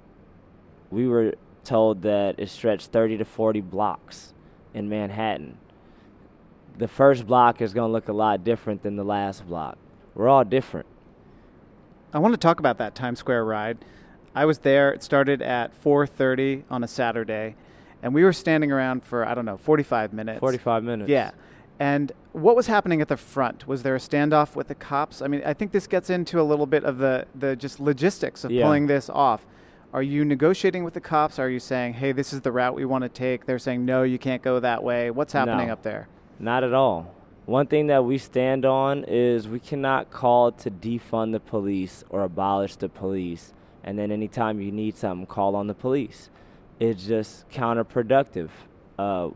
we 0.93 1.09
were 1.09 1.35
told 1.65 2.03
that 2.03 2.37
it 2.39 2.51
stretched 2.51 2.93
30 2.93 3.19
to 3.19 3.25
40 3.25 3.63
blocks 3.63 4.33
in 4.73 4.89
Manhattan. 4.89 5.59
The 6.77 6.89
first 6.89 7.27
block 7.27 7.61
is 7.63 7.73
going 7.73 7.89
to 7.89 7.93
look 7.93 8.09
a 8.09 8.13
lot 8.13 8.43
different 8.45 8.83
than 8.83 8.97
the 8.97 9.05
last 9.05 9.47
block. 9.47 9.79
We're 10.15 10.29
all 10.29 10.45
different. 10.45 10.87
I 12.13 12.19
want 12.19 12.33
to 12.35 12.39
talk 12.39 12.59
about 12.59 12.79
that 12.79 12.95
Times 12.95 13.19
Square 13.19 13.45
ride. 13.45 13.79
I 14.35 14.45
was 14.45 14.59
there. 14.61 14.91
It 14.93 15.03
started 15.03 15.41
at 15.43 15.73
4:30 15.81 16.65
on 16.71 16.83
a 16.83 16.89
Saturday, 16.89 17.55
and 18.03 18.13
we 18.15 18.25
were 18.25 18.33
standing 18.33 18.73
around 18.73 19.05
for 19.05 19.27
I 19.27 19.35
don't 19.35 19.45
know 19.45 19.57
45 19.57 20.13
minutes. 20.13 20.41
45 20.41 20.83
minutes. 20.85 21.09
Yeah. 21.09 21.31
And 21.79 22.13
what 22.33 22.55
was 22.57 22.67
happening 22.69 23.01
at 23.01 23.09
the 23.09 23.17
front? 23.17 23.67
Was 23.67 23.83
there 23.83 23.95
a 23.97 23.99
standoff 23.99 24.55
with 24.57 24.69
the 24.69 24.75
cops? 24.75 25.23
I 25.23 25.27
mean, 25.27 25.43
I 25.45 25.55
think 25.55 25.73
this 25.73 25.87
gets 25.89 26.09
into 26.11 26.41
a 26.41 26.43
little 26.43 26.67
bit 26.67 26.85
of 26.85 26.99
the 26.99 27.27
the 27.35 27.55
just 27.57 27.79
logistics 27.81 28.45
of 28.45 28.51
Yeah. 28.51 28.65
pulling 28.65 28.87
this 28.87 29.09
off. 29.11 29.47
Are 29.93 30.03
you 30.03 30.25
negotiating 30.25 30.83
with 30.83 30.95
the 30.95 31.01
cops? 31.01 31.39
Are 31.39 31.49
you 31.49 31.61
saying, 31.61 31.95
"Hey, 31.95 32.11
this 32.11 32.33
is 32.33 32.41
the 32.41 32.51
route 32.51 32.75
we 32.75 32.85
want 32.85 33.03
to 33.03 33.09
take"? 33.09 33.47
They're 33.47 33.61
saying, 33.61 33.85
"No, 33.85 34.03
you 34.03 34.19
can't 34.19 34.43
go 34.43 34.59
that 34.61 34.83
way." 34.83 35.11
What's 35.13 35.33
happening 35.33 35.69
No. 35.69 35.73
up 35.73 35.83
there? 35.83 36.09
Not 36.39 36.65
at 36.65 36.75
all. 36.75 37.15
One 37.47 37.67
thing 37.67 37.89
that 37.89 38.05
we 38.05 38.17
stand 38.19 38.65
on 38.65 39.05
is 39.07 39.47
we 39.47 39.61
cannot 39.61 40.11
call 40.11 40.51
to 40.53 40.71
defund 40.71 41.33
the 41.33 41.41
police 41.41 42.03
or 42.09 42.23
abolish 42.23 42.77
the 42.77 42.89
police, 42.89 43.53
and 43.83 43.99
then 43.99 44.11
anytime 44.11 44.61
you 44.61 44.73
need 44.73 44.97
something, 44.97 45.27
call 45.27 45.55
on 45.55 45.67
the 45.67 45.75
police. 45.75 46.31
It's 46.81 47.05
just 47.05 47.49
counterproductive. 47.51 48.49
Uh, 48.99 49.31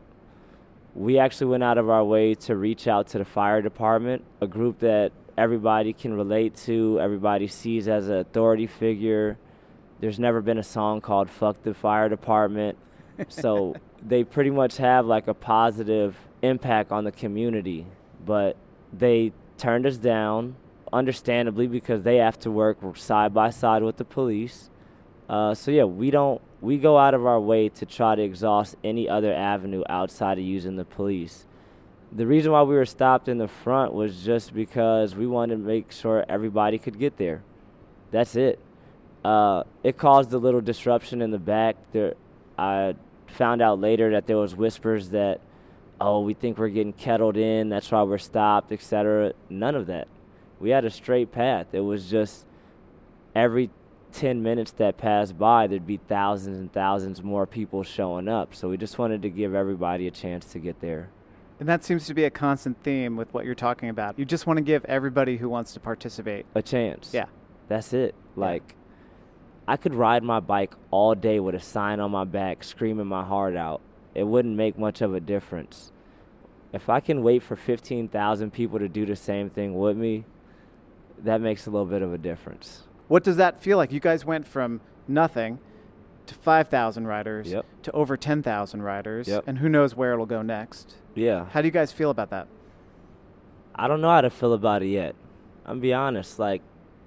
we 0.95 1.19
actually 1.19 1.49
went 1.49 1.63
out 1.63 1.77
of 1.77 1.91
our 1.91 2.03
way 2.03 2.35
to 2.35 2.57
reach 2.57 2.89
out 2.89 3.09
to 3.09 3.19
the 3.19 3.25
fire 3.25 3.61
department, 3.61 4.25
a 4.41 4.47
group 4.47 4.79
that 4.81 5.13
everybody 5.37 5.93
can 5.93 6.15
relate 6.15 6.57
to, 6.57 6.99
everybody 7.01 7.47
sees 7.47 7.89
as 7.89 8.09
an 8.09 8.17
authority 8.17 8.67
figure. 8.67 9.39
There's 10.01 10.19
never 10.19 10.41
been 10.41 10.59
a 10.59 10.65
song 10.65 11.01
called 11.01 11.29
Fuck 11.29 11.63
the 11.63 11.75
Fire 11.75 12.09
Department. 12.09 12.79
so 13.29 13.77
they 14.03 14.25
pretty 14.25 14.51
much 14.51 14.79
have 14.79 15.07
like 15.07 15.29
a 15.29 15.35
positive 15.35 16.17
impact 16.43 16.93
on 16.93 17.05
the 17.05 17.13
community, 17.13 17.87
but 18.25 18.57
they 18.93 19.33
turned 19.57 19.87
us 19.87 19.97
down, 19.97 20.57
understandably, 20.93 21.67
because 21.67 22.03
they 22.03 22.17
have 22.17 22.39
to 22.41 22.51
work 22.51 22.79
side 22.97 23.35
by 23.35 23.51
side 23.51 23.83
with 23.83 23.97
the 23.97 24.05
police. 24.05 24.71
Uh, 25.29 25.55
so 25.55 25.71
yeah, 25.71 25.85
we 25.85 26.11
don't 26.11 26.41
we 26.61 26.79
go 26.79 26.99
out 26.99 27.15
of 27.15 27.25
our 27.25 27.41
way 27.41 27.69
to 27.69 27.87
try 27.87 28.15
to 28.15 28.23
exhaust 28.23 28.77
any 28.83 29.09
other 29.09 29.33
avenue 29.33 29.85
outside 29.89 30.39
of 30.39 30.45
using 30.45 30.77
the 30.77 30.85
police. 30.85 31.47
The 32.11 32.27
reason 32.27 32.53
why 32.53 32.63
we 32.63 32.75
were 32.75 32.87
stopped 32.87 33.29
in 33.29 33.39
the 33.39 33.49
front 33.49 33.93
was 33.93 34.25
just 34.25 34.55
because 34.55 35.15
we 35.15 35.27
wanted 35.27 35.57
to 35.57 35.63
make 35.63 35.93
sure 35.93 36.25
everybody 36.29 36.79
could 36.79 36.99
get 36.99 37.19
there. 37.19 37.43
That's 38.11 38.35
it. 38.35 38.59
Uh, 39.25 39.65
it 39.85 39.99
caused 39.99 40.33
a 40.33 40.39
little 40.39 40.63
disruption 40.63 41.21
in 41.21 41.31
the 41.31 41.39
back. 41.39 41.77
There, 41.93 42.15
I 42.57 42.95
found 43.27 43.61
out 43.61 43.79
later 43.79 44.11
that 44.13 44.27
there 44.27 44.39
was 44.39 44.57
whispers 44.57 45.11
that, 45.11 45.41
oh, 46.01 46.21
we 46.21 46.35
think 46.35 46.59
we're 46.59 46.69
getting 46.69 46.93
kettled 46.93 47.37
in. 47.37 47.69
That's 47.69 47.91
why 47.91 48.03
we're 48.03 48.19
stopped, 48.19 48.73
etc. 48.73 49.33
None 49.49 49.75
of 49.75 49.87
that. 49.87 50.09
We 50.61 50.71
had 50.71 50.85
a 50.85 50.91
straight 50.91 51.33
path. 51.33 51.69
It 51.73 51.81
was 51.81 52.11
just 52.11 52.47
every 53.35 53.71
10 54.13 54.43
minutes 54.43 54.73
that 54.73 54.97
passed 54.97 55.39
by, 55.39 55.67
there'd 55.67 55.87
be 55.87 55.99
thousands 56.09 56.59
and 56.59 56.73
thousands 56.73 57.23
more 57.23 57.47
people 57.47 57.83
showing 57.83 58.29
up. 58.29 58.55
So 58.55 58.69
we 58.69 58.77
just 58.77 58.99
wanted 58.99 59.23
to 59.23 59.31
give 59.31 59.55
everybody 59.55 60.07
a 60.07 60.11
chance 60.11 60.47
to 60.53 60.59
get 60.59 60.81
there. 60.81 61.11
And 61.61 61.69
that 61.69 61.85
seems 61.85 62.07
to 62.07 62.15
be 62.15 62.25
a 62.25 62.31
constant 62.31 62.83
theme 62.83 63.17
with 63.17 63.33
what 63.35 63.45
you're 63.45 63.55
talking 63.55 63.89
about. 63.89 64.19
You 64.19 64.25
just 64.25 64.47
want 64.47 64.59
to 64.59 64.63
give 64.63 64.85
everybody 64.85 65.37
who 65.37 65.49
wants 65.49 65.73
to 65.75 65.81
participate. 65.81 66.47
A 66.55 66.63
chance. 66.63 67.11
Yeah. 67.13 67.27
That's 67.69 67.93
it. 67.93 68.15
Like, 68.37 68.77
I 69.67 69.77
could 69.77 69.95
ride 69.95 70.23
my 70.23 70.41
bike 70.41 70.75
all 70.91 71.15
day 71.15 71.41
with 71.41 71.55
a 71.55 71.61
sign 71.61 72.01
on 72.01 72.11
my 72.11 72.25
back 72.25 72.63
screaming 72.63 73.07
my 73.07 73.25
heart 73.25 73.57
out. 73.57 73.81
It 74.19 74.27
wouldn't 74.27 74.57
make 74.57 74.79
much 74.79 75.01
of 75.01 75.15
a 75.15 75.21
difference. 75.21 75.93
If 76.73 76.89
I 76.89 77.01
can 77.01 77.23
wait 77.23 77.43
for 77.43 77.57
15,000 77.57 78.53
people 78.53 78.79
to 78.79 78.89
do 78.89 79.07
the 79.07 79.17
same 79.17 79.49
thing 79.49 79.79
with 79.79 79.97
me, 79.97 80.25
that 81.23 81.41
makes 81.41 81.67
a 81.67 81.71
little 81.71 81.87
bit 81.87 82.03
of 82.03 82.13
a 82.13 82.19
difference. 82.19 82.83
What 83.09 83.25
does 83.25 83.37
that 83.37 83.63
feel 83.63 83.79
like? 83.79 83.91
You 83.93 84.01
guys 84.01 84.25
went 84.25 84.47
from 84.47 84.81
nothing 85.07 85.59
to 86.27 86.35
5,000 86.35 87.07
riders 87.07 87.51
Yep. 87.51 87.65
to 87.85 87.93
over 87.93 88.17
10,000 88.19 88.83
riders, 88.83 89.29
Yep. 89.29 89.45
and 89.47 89.59
who 89.59 89.69
knows 89.69 89.97
where 89.97 90.13
it'll 90.13 90.27
go 90.27 90.43
next. 90.43 90.97
Yeah. 91.15 91.47
How 91.53 91.63
do 91.63 91.67
you 91.69 91.73
guys 91.73 91.91
feel 91.91 92.11
about 92.11 92.29
that? 92.31 92.49
I 93.75 93.89
don't 93.89 94.01
know 94.03 94.11
how 94.11 94.21
to 94.21 94.31
feel 94.31 94.53
about 94.53 94.83
it 94.83 94.89
yet. 94.89 95.15
I'm 95.65 95.81
be 95.81 95.95
honest. 95.95 96.39
Like 96.39 96.61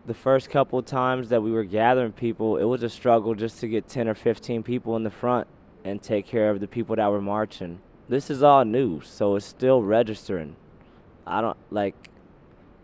the 0.07 0.13
first 0.15 0.49
couple 0.49 0.79
of 0.79 0.85
times 0.85 1.29
that 1.29 1.43
we 1.43 1.51
were 1.51 1.63
gathering 1.65 2.13
people, 2.13 2.57
it 2.57 2.63
was 2.63 2.81
a 2.81 2.89
struggle 2.89 3.35
just 3.35 3.59
to 3.59 3.67
get 3.67 3.87
10 3.87 4.07
or 4.07 4.15
15 4.15 4.63
people 4.63 4.95
in 4.95 5.03
the 5.03 5.11
front 5.11 5.47
and 5.83 6.01
take 6.01 6.25
care 6.25 6.49
of 6.49 6.59
the 6.59 6.67
people 6.67 6.95
that 6.95 7.11
were 7.11 7.21
marching. 7.21 7.79
This 8.07 8.29
is 8.29 8.43
all 8.43 8.65
new, 8.65 9.01
so 9.01 9.35
it's 9.35 9.45
still 9.45 9.81
registering. 9.81 10.55
I 11.25 11.41
don't 11.41 11.57
like 11.69 11.95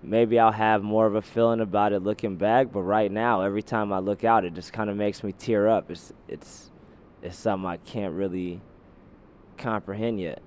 maybe 0.03 0.39
I'll 0.39 0.51
have 0.51 0.83
more 0.83 1.05
of 1.05 1.15
a 1.15 1.21
feeling 1.21 1.59
about 1.59 1.91
it 1.91 1.99
looking 1.99 2.37
back, 2.37 2.71
but 2.71 2.81
right 2.81 3.11
now 3.11 3.41
every 3.41 3.63
time 3.63 3.91
I 3.91 3.99
look 3.99 4.23
out 4.23 4.45
it 4.45 4.53
just 4.53 4.71
kind 4.71 4.89
of 4.89 4.95
makes 4.95 5.23
me 5.23 5.31
tear 5.31 5.67
up. 5.67 5.91
It's 5.91 6.13
it's 6.27 6.71
it's 7.21 7.37
something 7.37 7.67
I 7.67 7.77
can't 7.77 8.13
really 8.13 8.61
comprehend 9.57 10.21
yet. 10.21 10.41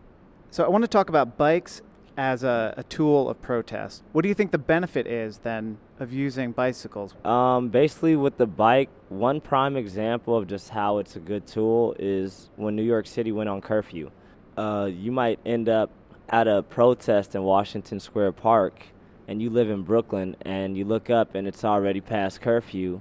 So 0.51 0.65
I 0.65 0.69
want 0.69 0.83
to 0.83 0.89
talk 0.89 1.09
about 1.09 1.37
bikes 1.37 1.83
as 2.17 2.43
a, 2.43 2.75
a 2.77 2.83
tool 2.85 3.29
of 3.29 3.41
protest. 3.41 4.03
What 4.13 4.23
do 4.23 4.29
you 4.29 4.35
think 4.35 4.51
the 4.51 4.59
benefit 4.59 5.07
is 5.07 5.39
then 5.39 5.79
of 6.01 6.13
using 6.13 6.53
bicycles? 6.53 7.15
Um, 7.25 7.69
basically, 7.69 8.17
with 8.17 8.37
the 8.37 8.47
bike, 8.47 8.89
one 9.09 9.41
prime 9.41 9.77
example 9.77 10.37
of 10.37 10.47
just 10.47 10.71
how 10.71 10.99
it's 10.99 11.17
a 11.17 11.21
good 11.21 11.47
tool 11.47 11.95
is 11.99 12.51
when 12.57 12.75
New 12.75 12.83
York 12.83 13.07
City 13.07 13.33
went 13.33 13.49
on 13.49 13.61
curfew. 13.61 14.11
Uh, 14.57 14.89
you 14.93 15.13
might 15.13 15.39
end 15.45 15.69
up 15.69 15.91
at 16.29 16.49
a 16.49 16.63
protest 16.63 17.35
in 17.35 17.43
Washington 17.43 18.01
Square 18.01 18.33
Park, 18.33 18.87
and 19.29 19.41
you 19.43 19.51
live 19.51 19.71
in 19.71 19.83
Brooklyn, 19.83 20.37
and 20.43 20.77
you 20.77 20.85
look 20.85 21.11
up 21.11 21.35
and 21.35 21.47
it's 21.47 21.65
already 21.65 22.01
past 22.01 22.41
curfew, 22.41 23.01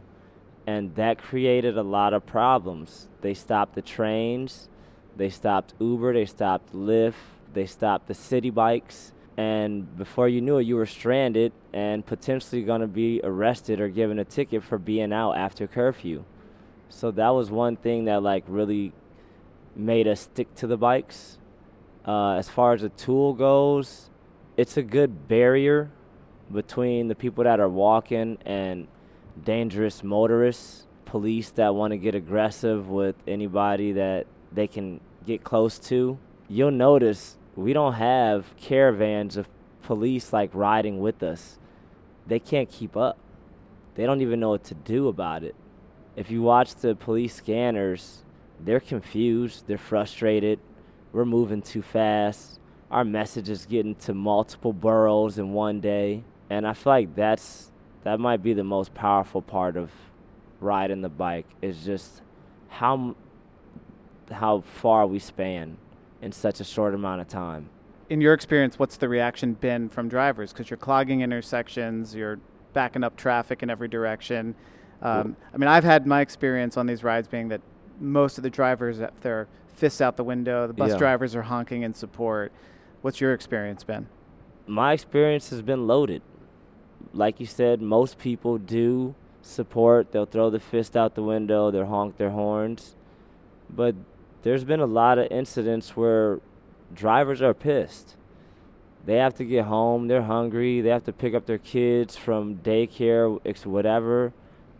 and 0.67 0.95
that 0.95 1.17
created 1.17 1.77
a 1.77 1.83
lot 1.83 2.13
of 2.13 2.25
problems. 2.25 3.07
They 3.21 3.33
stopped 3.33 3.75
the 3.75 3.81
trains, 3.81 4.69
they 5.15 5.29
stopped 5.29 5.73
Uber, 5.79 6.13
they 6.13 6.25
stopped 6.25 6.73
Lyft, 6.73 7.13
they 7.53 7.65
stopped 7.65 8.07
the 8.07 8.13
Citi 8.13 8.53
Bikes, 8.53 9.13
and 9.39 9.95
before 9.97 10.27
you 10.27 10.41
knew 10.41 10.57
it, 10.57 10.63
you 10.63 10.75
were 10.75 10.85
stranded 10.85 11.53
and 11.71 12.05
potentially 12.05 12.61
going 12.61 12.81
to 12.81 12.87
be 12.87 13.21
arrested 13.23 13.79
or 13.79 13.87
given 13.87 14.19
a 14.19 14.25
ticket 14.25 14.65
for 14.65 14.77
being 14.77 15.13
out 15.13 15.37
after 15.37 15.65
curfew. 15.65 16.25
So 16.89 17.09
that 17.11 17.29
was 17.29 17.49
one 17.49 17.77
thing 17.77 18.03
that 18.03 18.21
like 18.21 18.43
really 18.49 18.91
made 19.77 20.09
us 20.09 20.19
stick 20.19 20.53
to 20.55 20.67
the 20.67 20.75
bikes. 20.75 21.37
Uh, 22.05 22.33
as 22.33 22.49
far 22.49 22.73
as 22.73 22.83
a 22.83 22.89
tool 22.89 23.31
goes, 23.33 24.09
it's 24.57 24.75
a 24.75 24.83
good 24.83 25.29
barrier 25.29 25.89
between 26.51 27.07
the 27.07 27.15
people 27.15 27.45
that 27.45 27.61
are 27.61 27.69
walking 27.69 28.39
and 28.45 28.89
dangerous 29.41 30.03
motorists, 30.03 30.85
police 31.05 31.49
that 31.51 31.73
want 31.73 31.91
to 31.91 31.97
get 31.97 32.13
aggressive 32.13 32.89
with 32.89 33.15
anybody 33.25 33.93
that 33.93 34.27
they 34.51 34.67
can 34.67 34.99
get 35.25 35.45
close 35.45 35.79
to. 35.79 36.19
You'll 36.49 36.71
notice 36.71 37.37
we 37.55 37.73
don't 37.73 37.93
have 37.93 38.55
caravans 38.57 39.37
of 39.37 39.47
police 39.83 40.31
like 40.31 40.51
riding 40.53 40.99
with 40.99 41.23
us. 41.23 41.57
They 42.27 42.39
can't 42.39 42.69
keep 42.69 42.95
up. 42.95 43.17
They 43.95 44.05
don't 44.05 44.21
even 44.21 44.39
know 44.39 44.51
what 44.51 44.63
to 44.65 44.75
do 44.75 45.07
about 45.07 45.43
it. 45.43 45.55
If 46.15 46.29
you 46.29 46.41
watch 46.41 46.75
the 46.75 46.95
police 46.95 47.35
scanners, 47.35 48.23
they're 48.59 48.79
confused, 48.79 49.67
they're 49.67 49.77
frustrated. 49.77 50.59
We're 51.11 51.25
moving 51.25 51.61
too 51.61 51.81
fast. 51.81 52.59
Our 52.91 53.03
message 53.03 53.49
is 53.49 53.65
getting 53.65 53.95
to 53.95 54.13
multiple 54.13 54.73
boroughs 54.73 55.37
in 55.37 55.53
one 55.53 55.79
day. 55.79 56.23
And 56.49 56.67
I 56.67 56.73
feel 56.73 56.93
like 56.93 57.15
that's 57.15 57.71
that 58.03 58.19
might 58.19 58.41
be 58.41 58.53
the 58.53 58.63
most 58.63 58.93
powerful 58.93 59.41
part 59.41 59.75
of 59.75 59.91
riding 60.59 61.01
the 61.01 61.09
bike 61.09 61.45
is 61.61 61.83
just 61.85 62.21
how 62.67 63.15
how 64.31 64.61
far 64.61 65.07
we 65.07 65.19
span 65.19 65.77
in 66.21 66.31
such 66.31 66.59
a 66.59 66.63
short 66.63 66.93
amount 66.93 67.21
of 67.21 67.27
time. 67.27 67.69
In 68.09 68.21
your 68.21 68.33
experience, 68.33 68.79
what's 68.79 68.97
the 68.97 69.07
reaction 69.07 69.53
been 69.53 69.87
from 69.89 70.09
drivers? 70.09 70.51
Because 70.51 70.69
you're 70.69 70.77
clogging 70.77 71.21
intersections, 71.21 72.15
you're 72.15 72.39
backing 72.73 73.03
up 73.03 73.15
traffic 73.15 73.61
in 73.63 73.69
every 73.69 73.87
direction. 73.87 74.55
Um, 75.01 75.37
I 75.53 75.57
mean, 75.57 75.67
I've 75.67 75.83
had 75.83 76.05
my 76.07 76.21
experience 76.21 76.75
on 76.75 76.87
these 76.87 77.03
rides 77.03 77.27
being 77.27 77.49
that 77.49 77.61
most 77.99 78.37
of 78.37 78.43
the 78.43 78.49
drivers 78.49 78.99
have 78.99 79.19
their 79.21 79.47
fists 79.73 80.01
out 80.01 80.17
the 80.17 80.23
window. 80.23 80.67
The 80.67 80.73
bus 80.73 80.91
Yeah. 80.91 80.97
drivers 80.97 81.35
are 81.35 81.43
honking 81.43 81.83
in 81.83 81.93
support. 81.93 82.51
What's 83.01 83.21
your 83.21 83.33
experience 83.33 83.83
been? 83.83 84.07
my 84.67 84.93
experience 84.93 85.49
has 85.49 85.63
been 85.63 85.87
loaded. 85.87 86.21
Like 87.11 87.39
you 87.39 87.47
said, 87.47 87.81
most 87.81 88.19
people 88.19 88.59
do 88.59 89.15
support. 89.41 90.11
They'll 90.11 90.27
throw 90.27 90.51
the 90.51 90.59
fist 90.59 90.95
out 90.95 91.15
the 91.15 91.23
window, 91.23 91.71
they'll 91.71 91.87
honk 91.87 92.17
their 92.17 92.29
horns. 92.29 92.95
But 93.67 93.95
there's 94.43 94.63
been 94.63 94.79
a 94.79 94.85
lot 94.85 95.17
of 95.17 95.27
incidents 95.31 95.95
where 95.95 96.39
drivers 96.93 97.41
are 97.41 97.53
pissed. 97.53 98.15
they 99.05 99.15
have 99.15 99.33
to 99.35 99.45
get 99.45 99.65
home. 99.65 100.07
They're 100.07 100.23
hungry. 100.23 100.81
They 100.81 100.89
have 100.89 101.05
to 101.05 101.13
pick 101.13 101.33
up 101.33 101.45
their 101.45 101.57
kids 101.57 102.15
from 102.15 102.57
daycare, 102.57 103.65
whatever, 103.65 104.33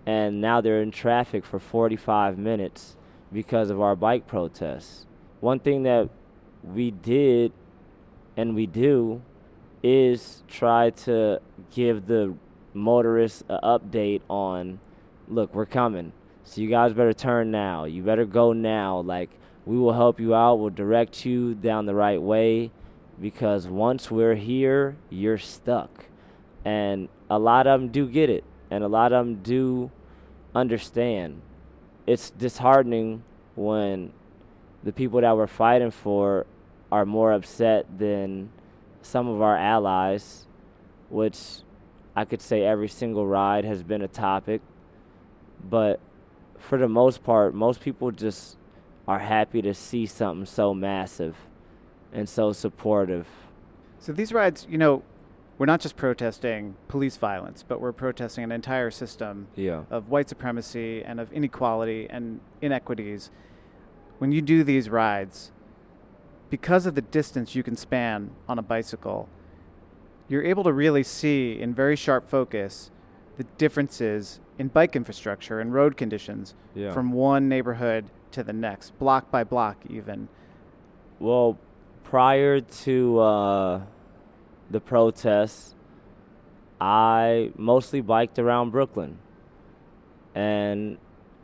and 0.05 0.41
now 0.41 0.61
they're 0.61 0.81
in 0.81 0.91
traffic 0.91 1.45
for 1.45 1.59
45 1.59 2.37
minutes 2.37 2.95
because 3.31 3.69
of 3.69 3.81
our 3.81 3.95
bike 3.95 4.27
protests. 4.27 5.05
One 5.39 5.59
thing 5.59 5.83
that 5.83 6.09
we 6.63 6.91
did 6.91 7.53
and 8.35 8.55
we 8.55 8.67
do 8.67 9.21
is 9.81 10.43
try 10.47 10.89
to 10.89 11.41
give 11.71 12.07
the 12.07 12.35
motorists 12.73 13.43
an 13.49 13.59
update 13.63 14.21
on 14.29 14.79
look, 15.27 15.53
we're 15.53 15.65
coming. 15.65 16.11
So 16.43 16.61
you 16.61 16.69
guys 16.69 16.93
better 16.93 17.13
turn 17.13 17.51
now. 17.51 17.85
You 17.85 18.01
better 18.01 18.25
go 18.25 18.53
now. 18.53 18.99
Like 18.99 19.29
we 19.69 19.77
will 19.77 19.93
help 19.93 20.19
you 20.19 20.33
out. 20.33 20.55
We'll 20.55 20.71
direct 20.71 21.27
you 21.27 21.53
down 21.53 21.85
the 21.85 21.93
right 21.93 22.19
way 22.19 22.71
because 23.21 23.67
once 23.67 24.09
we're 24.09 24.33
here, 24.33 24.97
you're 25.11 25.37
stuck. 25.37 26.05
And 26.65 27.07
a 27.29 27.37
lot 27.37 27.67
of 27.67 27.79
them 27.79 27.91
do 27.91 28.07
get 28.07 28.31
it, 28.31 28.43
and 28.71 28.83
a 28.83 28.87
lot 28.87 29.13
of 29.13 29.23
them 29.23 29.43
do 29.43 29.91
understand. 30.55 31.43
It's 32.07 32.31
disheartening 32.31 33.21
when 33.53 34.11
the 34.83 34.91
people 34.91 35.21
that 35.21 35.37
we're 35.37 35.45
fighting 35.45 35.91
for 35.91 36.47
are 36.91 37.05
more 37.05 37.31
upset 37.31 37.85
than 37.99 38.49
some 39.03 39.27
of 39.27 39.39
our 39.39 39.55
allies, 39.55 40.47
which 41.09 41.37
I 42.15 42.25
could 42.25 42.41
say 42.41 42.63
every 42.63 42.87
single 42.87 43.27
ride 43.27 43.65
has 43.65 43.83
been 43.83 44.01
a 44.01 44.07
topic. 44.07 44.61
But 45.63 45.99
for 46.57 46.79
the 46.79 46.89
most 46.89 47.23
part, 47.23 47.53
most 47.53 47.81
people 47.81 48.09
just 48.09 48.57
are 49.09 49.17
happy 49.19 49.59
to 49.59 49.73
see 49.73 50.05
something 50.05 50.45
so 50.45 50.71
massive 50.71 51.35
and 52.13 52.29
so 52.29 52.53
supportive. 52.53 53.27
So 53.97 54.11
these 54.13 54.31
rides, 54.31 54.67
you 54.69 54.77
know, 54.77 55.01
we're 55.57 55.65
not 55.65 55.81
just 55.81 55.97
protesting 55.97 56.75
police 56.87 57.17
violence, 57.17 57.63
but 57.67 57.81
we're 57.81 57.91
protesting 57.91 58.43
an 58.43 58.51
entire 58.51 58.91
system 58.91 59.47
Yeah. 59.55 59.85
of 59.89 60.09
white 60.09 60.29
supremacy 60.29 61.03
and 61.03 61.19
of 61.19 61.33
inequality 61.33 62.07
and 62.07 62.39
inequities. 62.61 63.31
When 64.19 64.31
you 64.31 64.43
do 64.43 64.63
these 64.63 64.91
rides, 64.91 65.51
because 66.51 66.85
of 66.85 66.93
the 66.93 67.01
distance 67.01 67.55
you 67.55 67.63
can 67.63 67.75
span 67.75 68.29
on 68.47 68.59
a 68.59 68.61
bicycle, 68.61 69.27
you're 70.27 70.43
able 70.43 70.63
to 70.65 70.71
really 70.71 71.01
see 71.03 71.59
in 71.59 71.73
very 71.73 71.95
sharp 71.95 72.29
focus 72.29 72.91
the 73.37 73.43
differences 73.57 74.39
in 74.59 74.67
bike 74.67 74.95
infrastructure 74.95 75.59
and 75.59 75.73
road 75.73 75.97
conditions 75.97 76.53
Yeah. 76.75 76.91
from 76.91 77.11
one 77.11 77.49
neighborhood 77.49 78.05
to 78.31 78.43
the 78.43 78.53
next, 78.53 78.97
block 78.99 79.31
by 79.31 79.43
block, 79.43 79.77
even. 79.89 80.27
Well, 81.19 81.57
prior 82.03 82.61
to 82.61 83.19
uh, 83.19 83.81
the 84.69 84.79
protests, 84.79 85.75
I 86.79 87.51
mostly 87.57 88.01
biked 88.01 88.39
around 88.39 88.71
Brooklyn. 88.71 89.19
And 90.33 90.97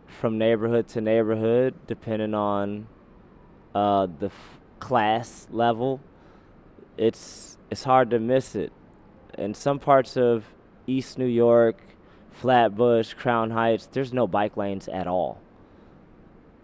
from 0.07 0.37
neighborhood 0.37 0.87
to 0.89 1.01
neighborhood, 1.01 1.73
depending 1.87 2.33
on 2.33 2.87
uh, 3.73 4.07
the 4.19 4.27
f- 4.27 4.59
class 4.79 5.47
level, 5.51 5.99
it's 6.97 7.57
it's 7.69 7.83
hard 7.83 8.09
to 8.11 8.19
miss 8.19 8.55
it. 8.55 8.71
In 9.37 9.53
some 9.53 9.79
parts 9.79 10.15
of 10.15 10.45
East 10.87 11.17
New 11.17 11.25
York, 11.25 11.81
Flatbush, 12.31 13.15
Crown 13.15 13.51
Heights, 13.51 13.87
there's 13.87 14.13
no 14.13 14.27
bike 14.27 14.55
lanes 14.55 14.87
at 14.87 15.07
all 15.07 15.41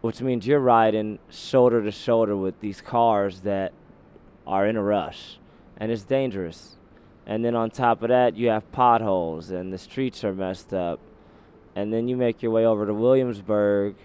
which 0.01 0.21
means 0.21 0.45
you're 0.47 0.59
riding 0.59 1.19
shoulder 1.29 1.81
to 1.83 1.91
shoulder 1.91 2.35
with 2.35 2.59
these 2.59 2.81
cars 2.81 3.41
that 3.41 3.71
are 4.45 4.67
in 4.67 4.75
a 4.75 4.83
rush 4.83 5.37
and 5.77 5.91
it's 5.91 6.03
dangerous. 6.03 6.77
And 7.25 7.43
then 7.43 7.55
on 7.55 7.71
top 7.71 8.03
of 8.03 8.09
that, 8.09 8.35
you 8.35 8.49
have 8.49 8.71
potholes 8.71 9.49
and 9.49 9.73
the 9.73 9.77
streets 9.77 10.23
are 10.23 10.33
messed 10.33 10.73
up. 10.73 10.99
And 11.75 11.91
then 11.91 12.07
you 12.07 12.17
make 12.17 12.43
your 12.43 12.51
way 12.51 12.65
over 12.65 12.85
to 12.85 12.93
Williamsburg 12.93 13.95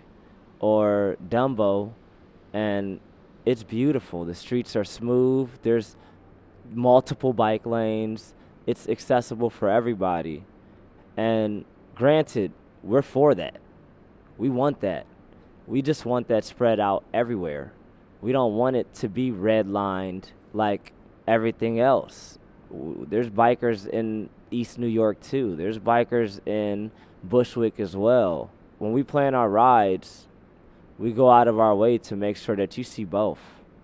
or 0.59 1.17
Dumbo 1.29 1.93
and 2.53 3.01
it's 3.45 3.63
beautiful. 3.63 4.25
The 4.25 4.35
streets 4.35 4.75
are 4.75 4.85
smooth. 4.85 5.51
There's 5.63 5.97
multiple 6.73 7.33
bike 7.33 7.67
lanes. 7.67 8.35
It's 8.67 8.89
accessible 8.89 9.51
for 9.51 9.69
everybody. 9.69 10.45
And 11.17 11.65
granted, 11.95 12.53
we're 12.83 13.03
for 13.03 13.35
that. 13.35 13.59
We 14.39 14.49
want 14.49 14.81
that. 14.81 15.07
We 15.67 15.83
just 15.83 16.07
want 16.07 16.29
that 16.29 16.45
spread 16.45 16.79
out 16.79 17.05
everywhere. 17.13 17.73
We 18.21 18.33
don't 18.33 18.55
want 18.55 18.77
it 18.77 18.93
to 18.95 19.09
be 19.09 19.31
redlined 19.31 20.27
like 20.53 20.93
everything 21.27 21.81
else. 21.81 22.39
There's 22.71 23.31
bikers 23.31 23.87
in 23.87 24.31
East 24.51 24.79
New 24.79 24.87
York 24.87 25.21
too. 25.21 25.57
There's 25.57 25.79
bikers 25.79 26.47
in 26.47 26.93
Bushwick 27.23 27.81
as 27.81 27.97
well. 27.97 28.51
When 28.79 28.93
we 28.93 29.03
plan 29.03 29.35
our 29.35 29.49
rides, 29.49 30.29
we 30.99 31.13
go 31.13 31.31
out 31.31 31.49
of 31.49 31.59
our 31.59 31.75
way 31.75 31.99
to 31.99 32.17
make 32.17 32.37
sure 32.37 32.57
that 32.57 32.79
you 32.79 32.85
see 32.85 33.05
both. 33.05 33.41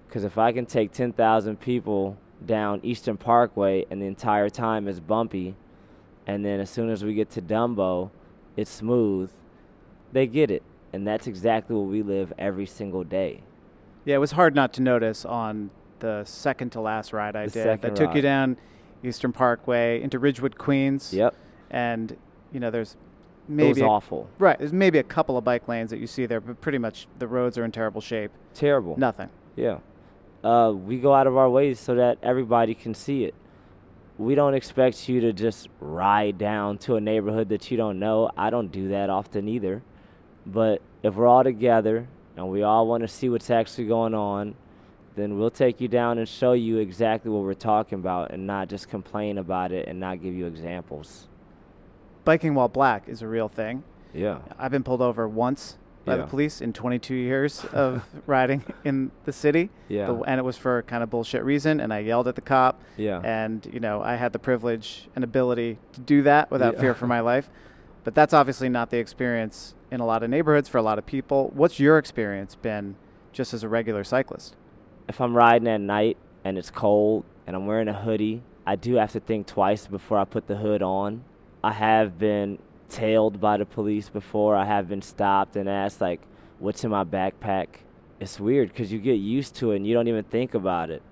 Because 0.06 0.24
if 0.24 0.38
I 0.38 0.52
can 0.52 0.66
take 0.66 0.92
10,000 0.92 1.60
people 1.60 2.16
down 2.44 2.80
Eastern 2.82 3.16
Parkway 3.16 3.86
and 3.90 4.00
the 4.00 4.06
entire 4.06 4.48
time 4.48 4.86
is 4.86 5.00
bumpy, 5.00 5.54
and 6.26 6.44
then 6.44 6.60
as 6.60 6.70
soon 6.70 6.90
as 6.90 7.04
we 7.04 7.14
get 7.14 7.30
to 7.30 7.42
Dumbo, 7.42 8.10
it's 8.56 8.70
smooth, 8.70 9.30
they 10.12 10.26
get 10.26 10.50
it. 10.50 10.62
And 10.92 11.06
that's 11.06 11.26
exactly 11.26 11.74
what 11.74 11.86
we 11.86 12.02
live 12.02 12.32
every 12.38 12.66
single 12.66 13.02
day. 13.04 13.42
Yeah, 14.04 14.16
it 14.16 14.18
was 14.18 14.32
hard 14.32 14.54
not 14.54 14.72
to 14.74 14.82
notice 14.82 15.24
on 15.24 15.70
the 16.00 16.24
second 16.24 16.70
to 16.72 16.80
last 16.80 17.12
ride 17.12 17.36
I 17.36 17.46
The 17.46 17.52
did. 17.52 17.80
That 17.82 17.96
took 17.96 18.14
you 18.14 18.20
down 18.22 18.56
Eastern 19.02 19.32
Parkway 19.32 20.02
into 20.02 20.18
Ridgewood, 20.18 20.58
Queens. 20.58 21.12
Yep. 21.14 21.34
And, 21.70 22.16
you 22.52 22.60
know, 22.60 22.70
there's 22.70 22.92
it 22.92 22.98
maybe. 23.48 23.68
was 23.70 23.78
a- 23.80 23.84
awful. 23.86 24.28
Right. 24.38 24.58
There's 24.58 24.72
maybe 24.72 24.98
a 24.98 25.02
couple 25.04 25.38
of 25.38 25.44
bike 25.44 25.66
lanes 25.68 25.90
that 25.90 25.98
you 25.98 26.06
see 26.06 26.26
there, 26.26 26.40
but 26.40 26.60
pretty 26.60 26.78
much 26.78 27.06
the 27.18 27.26
roads 27.26 27.56
are 27.56 27.64
in 27.64 27.72
terrible 27.72 28.00
shape. 28.00 28.30
Terrible. 28.54 28.98
Nothing. 28.98 29.30
Yeah. 29.56 29.78
Uh, 30.44 30.72
we 30.74 30.98
go 30.98 31.14
out 31.14 31.26
of 31.28 31.36
our 31.36 31.48
ways 31.48 31.78
so 31.78 31.94
that 31.94 32.18
everybody 32.22 32.74
can 32.74 32.94
see 32.94 33.24
it. 33.24 33.34
We 34.18 34.34
don't 34.34 34.54
expect 34.54 35.08
you 35.08 35.20
to 35.20 35.32
just 35.32 35.68
ride 35.80 36.36
down 36.36 36.78
to 36.78 36.96
a 36.96 37.00
neighborhood 37.00 37.48
that 37.48 37.70
you 37.70 37.76
don't 37.76 37.98
know. 37.98 38.30
I 38.36 38.50
don't 38.50 38.70
do 38.70 38.88
that 38.88 39.08
often 39.08 39.48
either. 39.48 39.82
But 40.46 40.82
if 41.02 41.14
we're 41.14 41.26
all 41.26 41.44
together 41.44 42.06
and 42.36 42.48
we 42.48 42.62
all 42.62 42.86
want 42.86 43.02
to 43.02 43.08
see 43.08 43.28
what's 43.28 43.50
actually 43.50 43.86
going 43.86 44.14
on, 44.14 44.54
then 45.14 45.38
we'll 45.38 45.50
take 45.50 45.80
you 45.80 45.88
down 45.88 46.18
and 46.18 46.26
show 46.28 46.52
you 46.52 46.78
exactly 46.78 47.30
what 47.30 47.42
we're 47.42 47.52
talking 47.54 47.98
about 47.98 48.30
and 48.30 48.46
not 48.46 48.68
just 48.68 48.88
complain 48.88 49.36
about 49.38 49.70
it 49.70 49.86
and 49.86 50.00
not 50.00 50.22
give 50.22 50.34
you 50.34 50.46
examples. 50.46 51.26
Biking 52.24 52.54
while 52.54 52.68
black 52.68 53.08
is 53.08 53.20
a 53.22 53.28
real 53.28 53.48
thing. 53.48 53.82
Yeah. 54.14 54.38
I've 54.58 54.70
been 54.70 54.84
pulled 54.84 55.02
over 55.02 55.28
once 55.28 55.76
by 56.04 56.16
the 56.16 56.24
police 56.26 56.60
in 56.60 56.72
22 56.72 57.14
years 57.14 57.64
of 57.72 58.04
riding 58.26 58.64
in 58.84 59.10
the 59.24 59.32
city. 59.32 59.70
Yeah. 59.88 60.06
The- 60.06 60.20
and 60.22 60.38
it 60.38 60.42
was 60.44 60.56
for 60.56 60.82
kind 60.82 61.02
of 61.02 61.10
bullshit 61.10 61.44
reason. 61.44 61.78
And 61.80 61.92
I 61.92 61.98
yelled 62.00 62.26
at 62.26 62.34
the 62.34 62.40
cop. 62.40 62.80
Yeah. 62.96 63.20
And, 63.22 63.66
you 63.72 63.80
know, 63.80 64.02
I 64.02 64.16
had 64.16 64.32
the 64.32 64.38
privilege 64.38 65.08
and 65.14 65.22
ability 65.24 65.78
to 65.92 66.00
do 66.00 66.22
that 66.22 66.50
without 66.50 66.74
Yeah. 66.74 66.80
fear 66.80 66.94
for 66.94 67.06
my 67.06 67.20
life. 67.20 67.50
But 68.04 68.14
that's 68.14 68.34
obviously 68.34 68.68
not 68.68 68.90
the 68.90 68.98
experience 68.98 69.74
in 69.90 70.00
a 70.00 70.06
lot 70.06 70.22
of 70.22 70.30
neighborhoods 70.30 70.68
for 70.68 70.78
a 70.78 70.82
lot 70.82 70.98
of 70.98 71.06
people. 71.06 71.50
What's 71.54 71.78
your 71.78 71.98
experience 71.98 72.54
been 72.54 72.96
just 73.32 73.54
as 73.54 73.62
a 73.62 73.68
regular 73.68 74.04
cyclist? 74.04 74.56
if 75.08 75.20
I'm 75.20 75.36
riding 75.36 75.68
at 75.68 75.80
night 75.80 76.16
and 76.44 76.58
it's 76.58 76.70
cold 76.70 77.24
and 77.46 77.56
I'm 77.56 77.66
wearing 77.66 77.88
a 77.88 77.92
hoodie, 77.92 78.42
I 78.66 78.76
do 78.76 78.94
have 78.94 79.12
to 79.12 79.20
think 79.20 79.46
twice 79.46 79.86
before 79.86 80.18
I 80.18 80.24
put 80.24 80.46
the 80.46 80.56
hood 80.56 80.82
on. 80.82 81.24
I 81.62 81.72
have 81.72 82.18
been 82.18 82.58
tailed 82.88 83.40
by 83.40 83.56
the 83.56 83.66
police 83.66 84.08
before. 84.08 84.56
I 84.56 84.64
have 84.64 84.88
been 84.88 85.02
stopped 85.02 85.56
and 85.56 85.68
asked 85.68 86.00
like, 86.00 86.20
"What's 86.58 86.84
in 86.84 86.90
my 86.90 87.04
backpack?" 87.04 87.68
It's 88.20 88.38
weird 88.38 88.68
because 88.68 88.92
you 88.92 89.00
get 89.00 89.14
used 89.14 89.56
to 89.56 89.72
it 89.72 89.76
and 89.76 89.86
you 89.86 89.94
don't 89.94 90.08
even 90.08 90.24
think 90.24 90.54
about 90.54 90.90
it. 90.90 91.02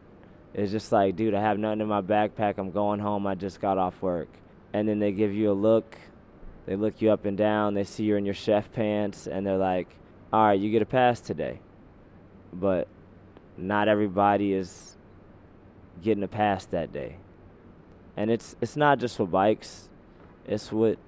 It's 0.55 0.73
just 0.73 0.93
like, 0.93 1.17
dude, 1.17 1.35
I 1.35 1.41
have 1.41 1.59
nothing 1.59 1.81
in 1.81 1.89
my 1.89 2.03
backpack. 2.03 2.59
I'm 2.59 2.71
going 2.71 3.01
home. 3.01 3.27
I 3.27 3.35
just 3.35 3.61
got 3.61 3.79
off 3.79 4.01
work, 4.03 4.29
and 4.73 4.89
then 4.89 4.99
they 4.99 5.13
give 5.13 5.33
you 5.33 5.51
a 5.51 5.53
look. 5.53 5.97
They 6.67 6.77
look 6.77 7.01
you 7.01 7.11
up 7.11 7.25
and 7.25 7.37
down. 7.37 7.75
They 7.75 7.85
see 7.85 8.05
you're 8.05 8.19
in 8.19 8.25
your 8.25 8.35
chef 8.35 8.73
pants, 8.73 9.27
and 9.27 9.47
they're 9.47 9.57
like, 9.57 9.89
"All 10.33 10.47
right, 10.47 10.61
you 10.61 10.71
get 10.71 10.83
a 10.83 10.87
pass 10.87 11.21
today." 11.21 11.61
But 12.53 12.89
not 13.57 13.89
everybody 13.89 14.53
is 14.53 14.97
getting 16.03 16.23
a 16.23 16.29
pass 16.29 16.65
that 16.67 16.93
day. 16.93 17.17
And 18.17 18.31
it's 18.31 18.57
it's 18.61 18.77
not 18.77 18.99
just 18.99 19.17
for 19.17 19.27
bikes. 19.27 19.89
It's 20.47 20.73
with 20.73 20.99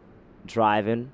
driving. 0.46 1.12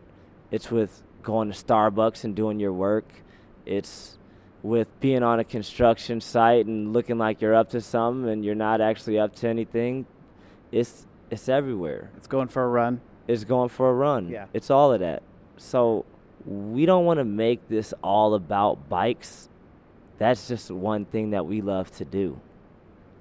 It's 0.51 0.71
with 0.71 1.03
going 1.23 1.51
to 1.51 1.57
Starbucks 1.57 2.25
and 2.25 2.35
doing 2.35 2.61
your 2.61 2.73
work. 2.73 3.23
It's 3.67 4.19
with 4.63 4.89
being 5.01 5.23
on 5.23 5.39
a 5.39 5.45
construction 5.45 6.21
site 6.21 6.67
and 6.67 6.93
looking 6.93 7.19
like 7.19 7.41
you're 7.41 7.55
up 7.55 7.71
to 7.71 7.81
something 7.81 8.29
and 8.29 8.45
you're 8.45 8.55
not 8.55 8.81
actually 8.81 9.19
up 9.19 9.35
to 9.37 9.49
anything. 9.49 10.07
It's 10.73 11.07
it's 11.31 11.49
everywhere. 11.49 12.11
It's 12.17 12.27
going 12.27 12.49
for 12.49 12.65
a 12.65 12.69
run. 12.69 13.01
It's 13.29 13.45
going 13.45 13.69
for 13.69 13.91
a 13.91 13.95
run. 13.95 14.31
Yeah. 14.31 14.47
It's 14.53 14.71
all 14.71 14.93
of 14.93 15.01
that. 15.01 15.23
So 15.59 16.05
we 16.45 16.87
don't 16.87 17.05
want 17.05 17.19
to 17.19 17.25
make 17.25 17.69
this 17.69 17.93
all 18.03 18.35
about 18.35 18.89
bikes. 18.89 19.49
That's 20.19 20.49
just 20.49 20.71
one 20.71 21.05
thing 21.05 21.31
that 21.31 21.47
we 21.47 21.61
love 21.61 21.93
to 21.93 22.05
do. 22.05 22.41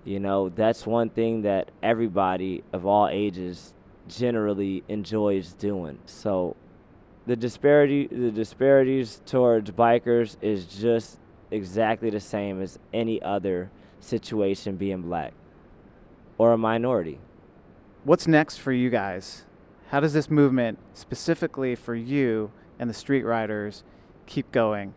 You 0.05 0.21
know, 0.21 0.47
that's 0.49 0.87
one 0.87 1.09
thing 1.09 1.41
that 1.41 1.69
everybody 1.83 2.63
of 2.71 2.85
all 2.85 3.09
ages 3.09 3.73
generally 4.07 4.83
enjoys 4.87 5.51
doing. 5.51 5.99
So 6.05 6.55
the 7.25 7.35
disparity 7.35 8.07
the 8.07 8.31
disparities 8.31 9.21
towards 9.25 9.71
bikers 9.71 10.37
is 10.41 10.65
just 10.65 11.19
exactly 11.51 12.09
the 12.09 12.21
same 12.21 12.61
as 12.61 12.79
any 12.93 13.21
other 13.21 13.69
situation 13.99 14.77
being 14.77 15.01
black 15.01 15.33
or 16.37 16.53
a 16.53 16.57
minority. 16.57 17.19
What's 18.05 18.27
next 18.27 18.57
for 18.57 18.71
you 18.71 18.89
guys? 18.89 19.43
How 19.87 19.99
does 19.99 20.13
this 20.13 20.29
movement 20.29 20.79
specifically 20.93 21.75
for 21.75 21.95
you 21.95 22.51
and 22.79 22.89
the 22.89 22.93
street 22.93 23.23
riders 23.23 23.83
keep 24.25 24.51
going? 24.51 24.93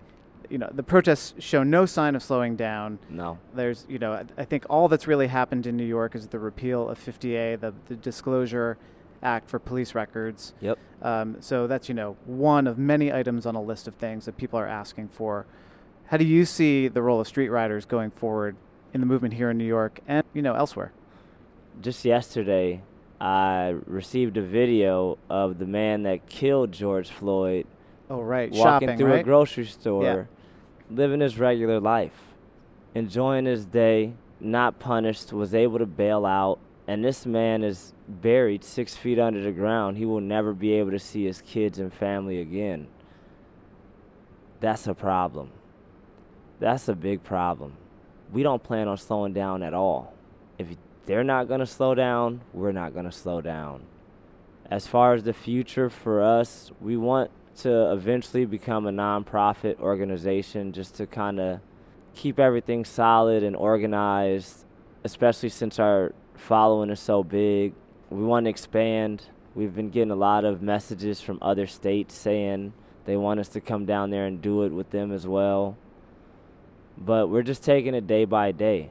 You 0.48 0.58
know, 0.58 0.68
the 0.72 0.82
protests 0.82 1.34
show 1.38 1.62
no 1.62 1.86
sign 1.86 2.16
of 2.16 2.22
slowing 2.24 2.56
down. 2.56 2.98
No. 3.08 3.38
There's, 3.54 3.86
you 3.88 4.00
know, 4.00 4.14
I- 4.14 4.24
I 4.36 4.44
think 4.44 4.66
all 4.68 4.88
that's 4.88 5.06
really 5.06 5.28
happened 5.28 5.64
in 5.66 5.76
New 5.76 5.84
York 5.84 6.16
is 6.16 6.28
the 6.28 6.40
repeal 6.40 6.88
of 6.88 6.98
50A, 6.98 7.56
the, 7.60 7.72
the 7.86 7.94
Disclosure 7.94 8.76
Act 9.22 9.48
for 9.48 9.58
police 9.60 9.94
records. 9.94 10.54
Yep. 10.60 10.78
Um, 11.02 11.36
so 11.40 11.66
that's, 11.68 11.88
you 11.88 11.94
know, 11.94 12.16
one 12.24 12.66
of 12.66 12.78
many 12.78 13.12
items 13.12 13.46
on 13.46 13.54
a 13.54 13.62
list 13.62 13.86
of 13.86 13.94
things 13.94 14.24
that 14.24 14.36
people 14.36 14.58
are 14.58 14.66
asking 14.66 15.08
for. 15.08 15.46
How 16.06 16.16
do 16.16 16.24
you 16.24 16.44
see 16.44 16.88
the 16.88 17.02
role 17.02 17.20
of 17.20 17.28
street 17.28 17.48
riders 17.50 17.84
going 17.84 18.10
forward 18.10 18.56
in 18.92 19.00
the 19.00 19.06
movement 19.06 19.34
here 19.34 19.50
in 19.50 19.58
New 19.58 19.64
York 19.66 20.00
and, 20.08 20.24
you 20.34 20.42
know, 20.42 20.54
elsewhere? 20.54 20.90
Just 21.80 22.04
yesterday, 22.04 22.82
I 23.20 23.76
received 23.86 24.36
a 24.38 24.42
video 24.42 25.18
of 25.28 25.58
the 25.58 25.66
man 25.66 26.04
that 26.04 26.26
killed 26.26 26.72
George 26.72 27.10
Floyd 27.10 27.66
Oh, 28.08 28.20
right. 28.22 28.50
walking 28.50 28.88
Shopping, 28.88 28.98
through 28.98 29.12
right? 29.12 29.20
a 29.20 29.22
grocery 29.22 29.66
store, 29.66 30.28
living 30.90 31.20
his 31.20 31.38
regular 31.38 31.78
life, 31.78 32.18
enjoying 32.94 33.44
his 33.44 33.66
day, 33.66 34.14
not 34.40 34.78
punished, 34.80 35.32
was 35.32 35.54
able 35.54 35.78
to 35.78 35.86
bail 35.86 36.24
out. 36.26 36.58
And 36.88 37.04
this 37.04 37.24
man 37.24 37.62
is 37.62 37.92
buried 38.08 38.64
six 38.64 38.96
feet 38.96 39.18
under 39.20 39.40
the 39.40 39.52
ground. 39.52 39.96
He 39.96 40.04
will 40.06 40.20
never 40.20 40.52
be 40.52 40.72
able 40.72 40.90
to 40.90 40.98
see 40.98 41.24
his 41.26 41.40
kids 41.40 41.78
and 41.78 41.92
family 41.92 42.40
again. 42.40 42.88
That's 44.58 44.88
a 44.88 44.94
problem. 44.94 45.50
That's 46.58 46.88
a 46.88 46.94
big 46.94 47.22
problem. 47.22 47.74
We 48.32 48.42
don't 48.42 48.62
plan 48.62 48.88
on 48.88 48.96
slowing 48.96 49.32
down 49.32 49.62
at 49.62 49.72
all. 49.72 50.14
If 50.58 50.68
they're 51.10 51.24
not 51.24 51.48
going 51.48 51.58
to 51.58 51.66
slow 51.66 51.92
down, 51.92 52.40
we're 52.52 52.70
not 52.70 52.92
going 52.92 53.04
to 53.04 53.10
slow 53.10 53.40
down. 53.40 53.82
As 54.70 54.86
far 54.86 55.14
as 55.14 55.24
the 55.24 55.32
future 55.32 55.90
for 55.90 56.22
us, 56.22 56.70
we 56.80 56.96
want 56.96 57.32
to 57.62 57.90
eventually 57.90 58.44
become 58.44 58.86
a 58.86 58.92
nonprofit 58.92 59.80
organization 59.80 60.72
just 60.72 60.94
to 60.94 61.08
kind 61.08 61.40
of 61.40 61.58
keep 62.14 62.38
everything 62.38 62.84
solid 62.84 63.42
and 63.42 63.56
organized, 63.56 64.64
especially 65.02 65.48
since 65.48 65.80
our 65.80 66.14
following 66.36 66.90
is 66.90 67.00
so 67.00 67.24
big. 67.24 67.74
We 68.08 68.22
want 68.22 68.46
to 68.46 68.50
expand. 68.50 69.24
We've 69.56 69.74
been 69.74 69.90
getting 69.90 70.12
a 70.12 70.14
lot 70.14 70.44
of 70.44 70.62
messages 70.62 71.20
from 71.20 71.40
other 71.42 71.66
states 71.66 72.14
saying 72.14 72.72
they 73.04 73.16
want 73.16 73.40
us 73.40 73.48
to 73.48 73.60
come 73.60 73.84
down 73.84 74.10
there 74.10 74.26
and 74.26 74.40
do 74.40 74.62
it 74.62 74.70
with 74.70 74.90
them 74.90 75.10
as 75.10 75.26
well. 75.26 75.76
But 76.96 77.30
we're 77.30 77.42
just 77.42 77.64
taking 77.64 77.96
it 77.96 78.06
day 78.06 78.26
by 78.26 78.52
day. 78.52 78.90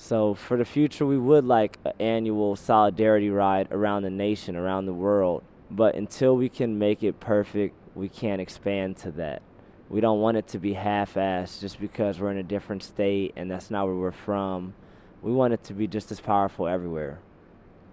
So 0.00 0.32
for 0.32 0.56
the 0.56 0.64
future, 0.64 1.04
we 1.04 1.18
would 1.18 1.44
like 1.44 1.76
an 1.84 1.92
annual 2.00 2.56
solidarity 2.56 3.28
ride 3.28 3.68
around 3.70 4.02
the 4.02 4.10
nation, 4.10 4.56
around 4.56 4.86
the 4.86 4.94
world. 4.94 5.42
But 5.70 5.94
until 5.94 6.34
we 6.34 6.48
can 6.48 6.78
make 6.78 7.02
it 7.02 7.20
perfect, 7.20 7.74
we 7.94 8.08
can't 8.08 8.40
expand 8.40 8.96
to 8.98 9.10
that. 9.12 9.42
We 9.90 10.00
don't 10.00 10.20
want 10.20 10.38
it 10.38 10.48
to 10.48 10.58
be 10.58 10.72
half-assed 10.72 11.60
just 11.60 11.78
because 11.78 12.18
we're 12.18 12.30
in 12.30 12.38
a 12.38 12.42
different 12.42 12.82
state 12.82 13.34
and 13.36 13.50
that's 13.50 13.70
not 13.70 13.84
where 13.84 13.94
we're 13.94 14.10
from. 14.10 14.72
We 15.20 15.32
want 15.32 15.52
it 15.52 15.62
to 15.64 15.74
be 15.74 15.86
just 15.86 16.10
as 16.10 16.18
powerful 16.18 16.66
everywhere. 16.66 17.18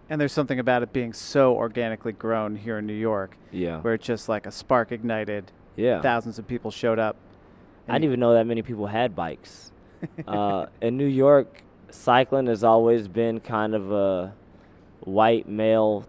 And 0.09 0.19
there's 0.21 0.31
something 0.31 0.59
about 0.59 0.83
it 0.83 0.93
being 0.93 1.11
so 1.11 1.55
organically 1.55 2.13
grown 2.13 2.55
here 2.55 2.77
in 2.77 2.87
New 2.87 2.93
York, 2.93 3.35
Yeah. 3.51 3.81
where 3.81 3.93
it's 3.95 4.05
just 4.05 4.29
like 4.29 4.45
a 4.45 4.51
spark 4.51 4.93
ignited. 4.93 5.51
Yeah. 5.75 6.01
Thousands 6.01 6.39
of 6.39 6.47
people 6.47 6.71
showed 6.71 6.99
up. 6.99 7.17
I 7.89 7.93
didn't 7.93 8.05
even 8.05 8.21
know 8.21 8.33
that 8.33 8.47
many 8.47 8.61
people 8.61 8.87
had 8.87 9.13
bikes. 9.13 9.73
uh, 10.27 10.67
in 10.81 10.95
New 10.95 11.05
York, 11.05 11.63
cycling 11.97 12.47
has 12.47 12.63
always 12.63 13.07
been 13.07 13.39
kind 13.39 13.73
of 13.73 13.91
a 13.91 14.33
white 15.01 15.47
male 15.47 16.05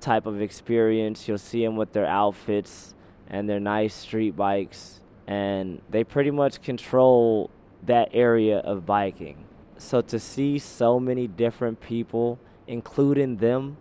type 0.00 0.26
of 0.26 0.40
experience. 0.40 1.28
You'll 1.28 1.38
see 1.38 1.64
them 1.64 1.76
with 1.76 1.92
their 1.92 2.06
outfits 2.06 2.94
and 3.28 3.48
their 3.48 3.60
nice 3.60 3.94
street 3.94 4.36
bikes, 4.36 5.00
and 5.26 5.80
they 5.90 6.04
pretty 6.04 6.30
much 6.30 6.62
control 6.62 7.50
that 7.84 8.08
area 8.12 8.58
of 8.58 8.86
biking. 8.86 9.44
So 9.78 10.00
to 10.00 10.18
see 10.18 10.58
so 10.58 10.98
many 10.98 11.26
different 11.26 11.80
people, 11.80 12.38
including 12.66 13.36
them, 13.36 13.76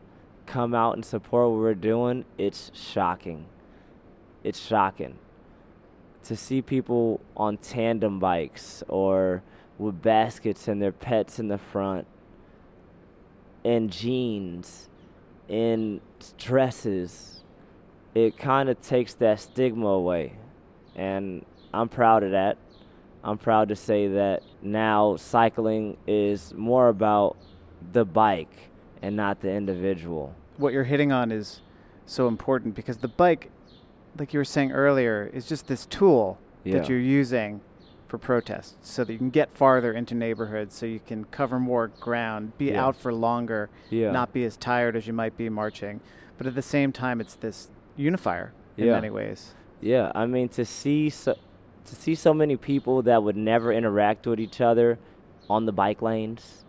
come 0.45 0.75
out 0.75 0.95
and 0.95 1.05
support 1.05 1.49
what 1.49 1.59
we're 1.59 1.73
doing, 1.73 2.25
it's 2.37 2.71
shocking. 2.73 3.45
It's 4.43 4.59
shocking 4.59 5.17
to 6.25 6.35
see 6.35 6.61
people 6.61 7.21
on 7.37 7.57
tandem 7.57 8.19
bikes 8.19 8.83
or 8.87 9.43
with 9.77 10.01
baskets 10.01 10.67
and 10.67 10.81
their 10.81 10.91
pets 10.91 11.39
in 11.39 11.47
the 11.47 11.57
front, 11.57 12.07
in 13.63 13.89
jeans, 13.89 14.89
in 15.49 16.01
dresses, 16.37 17.43
it 18.13 18.37
kind 18.37 18.69
of 18.69 18.79
takes 18.81 19.13
that 19.15 19.39
stigma 19.39 19.87
away. 19.87 20.33
And 20.95 21.45
I'm 21.73 21.89
proud 21.89 22.23
of 22.23 22.31
that. 22.31 22.57
I'm 23.23 23.37
proud 23.37 23.69
to 23.69 23.75
say 23.75 24.07
that 24.07 24.43
now 24.61 25.15
cycling 25.15 25.97
is 26.07 26.53
more 26.53 26.87
about 26.89 27.37
the 27.91 28.05
bike 28.05 28.69
and 29.01 29.15
not 29.15 29.41
the 29.41 29.51
individual. 29.51 30.35
What 30.57 30.73
you're 30.73 30.83
hitting 30.83 31.11
on 31.11 31.31
is 31.31 31.61
so 32.05 32.27
important 32.27 32.75
because 32.75 32.97
the 32.97 33.07
bike, 33.07 33.49
like 34.17 34.31
you 34.33 34.39
were 34.39 34.45
saying 34.45 34.71
earlier, 34.71 35.29
is 35.33 35.47
just 35.47 35.67
this 35.67 35.85
tool 35.87 36.37
Yeah. 36.63 36.77
that 36.79 36.89
you're 36.89 36.99
using 36.99 37.61
for 38.15 38.25
protests 38.25 38.75
so 38.81 39.03
that 39.03 39.11
you 39.11 39.19
can 39.19 39.29
get 39.29 39.51
farther 39.51 39.91
into 39.91 40.15
neighborhoods, 40.15 40.73
so 40.73 40.85
you 40.85 40.99
can 41.05 41.25
cover 41.25 41.59
more 41.59 41.87
ground, 41.99 42.57
be 42.57 42.67
Yeah. 42.67 42.85
out 42.85 42.95
for 42.95 43.13
longer, 43.13 43.69
Yeah. 43.89 44.11
not 44.11 44.31
be 44.31 44.45
as 44.45 44.55
tired 44.55 44.95
as 44.95 45.05
you 45.05 45.13
might 45.13 45.35
be 45.35 45.49
marching. 45.49 45.99
But 46.37 46.47
at 46.47 46.55
the 46.55 46.61
same 46.61 46.91
time, 46.91 47.19
it's 47.19 47.35
this 47.35 47.69
unifier 47.97 48.53
in 48.77 48.85
Yeah. 48.85 48.93
many 48.93 49.09
ways. 49.09 49.53
Yeah, 49.81 50.11
I 50.15 50.25
mean 50.25 50.47
to 50.49 50.63
see 50.65 51.09
so, 51.09 51.35
to 51.85 51.95
see 51.95 52.15
so 52.15 52.33
many 52.33 52.55
people 52.55 53.01
that 53.03 53.21
would 53.21 53.35
never 53.35 53.71
interact 53.71 54.25
with 54.25 54.39
each 54.39 54.59
other 54.61 54.97
on 55.49 55.65
the 55.65 55.71
bike 55.73 56.01
lanes 56.01 56.63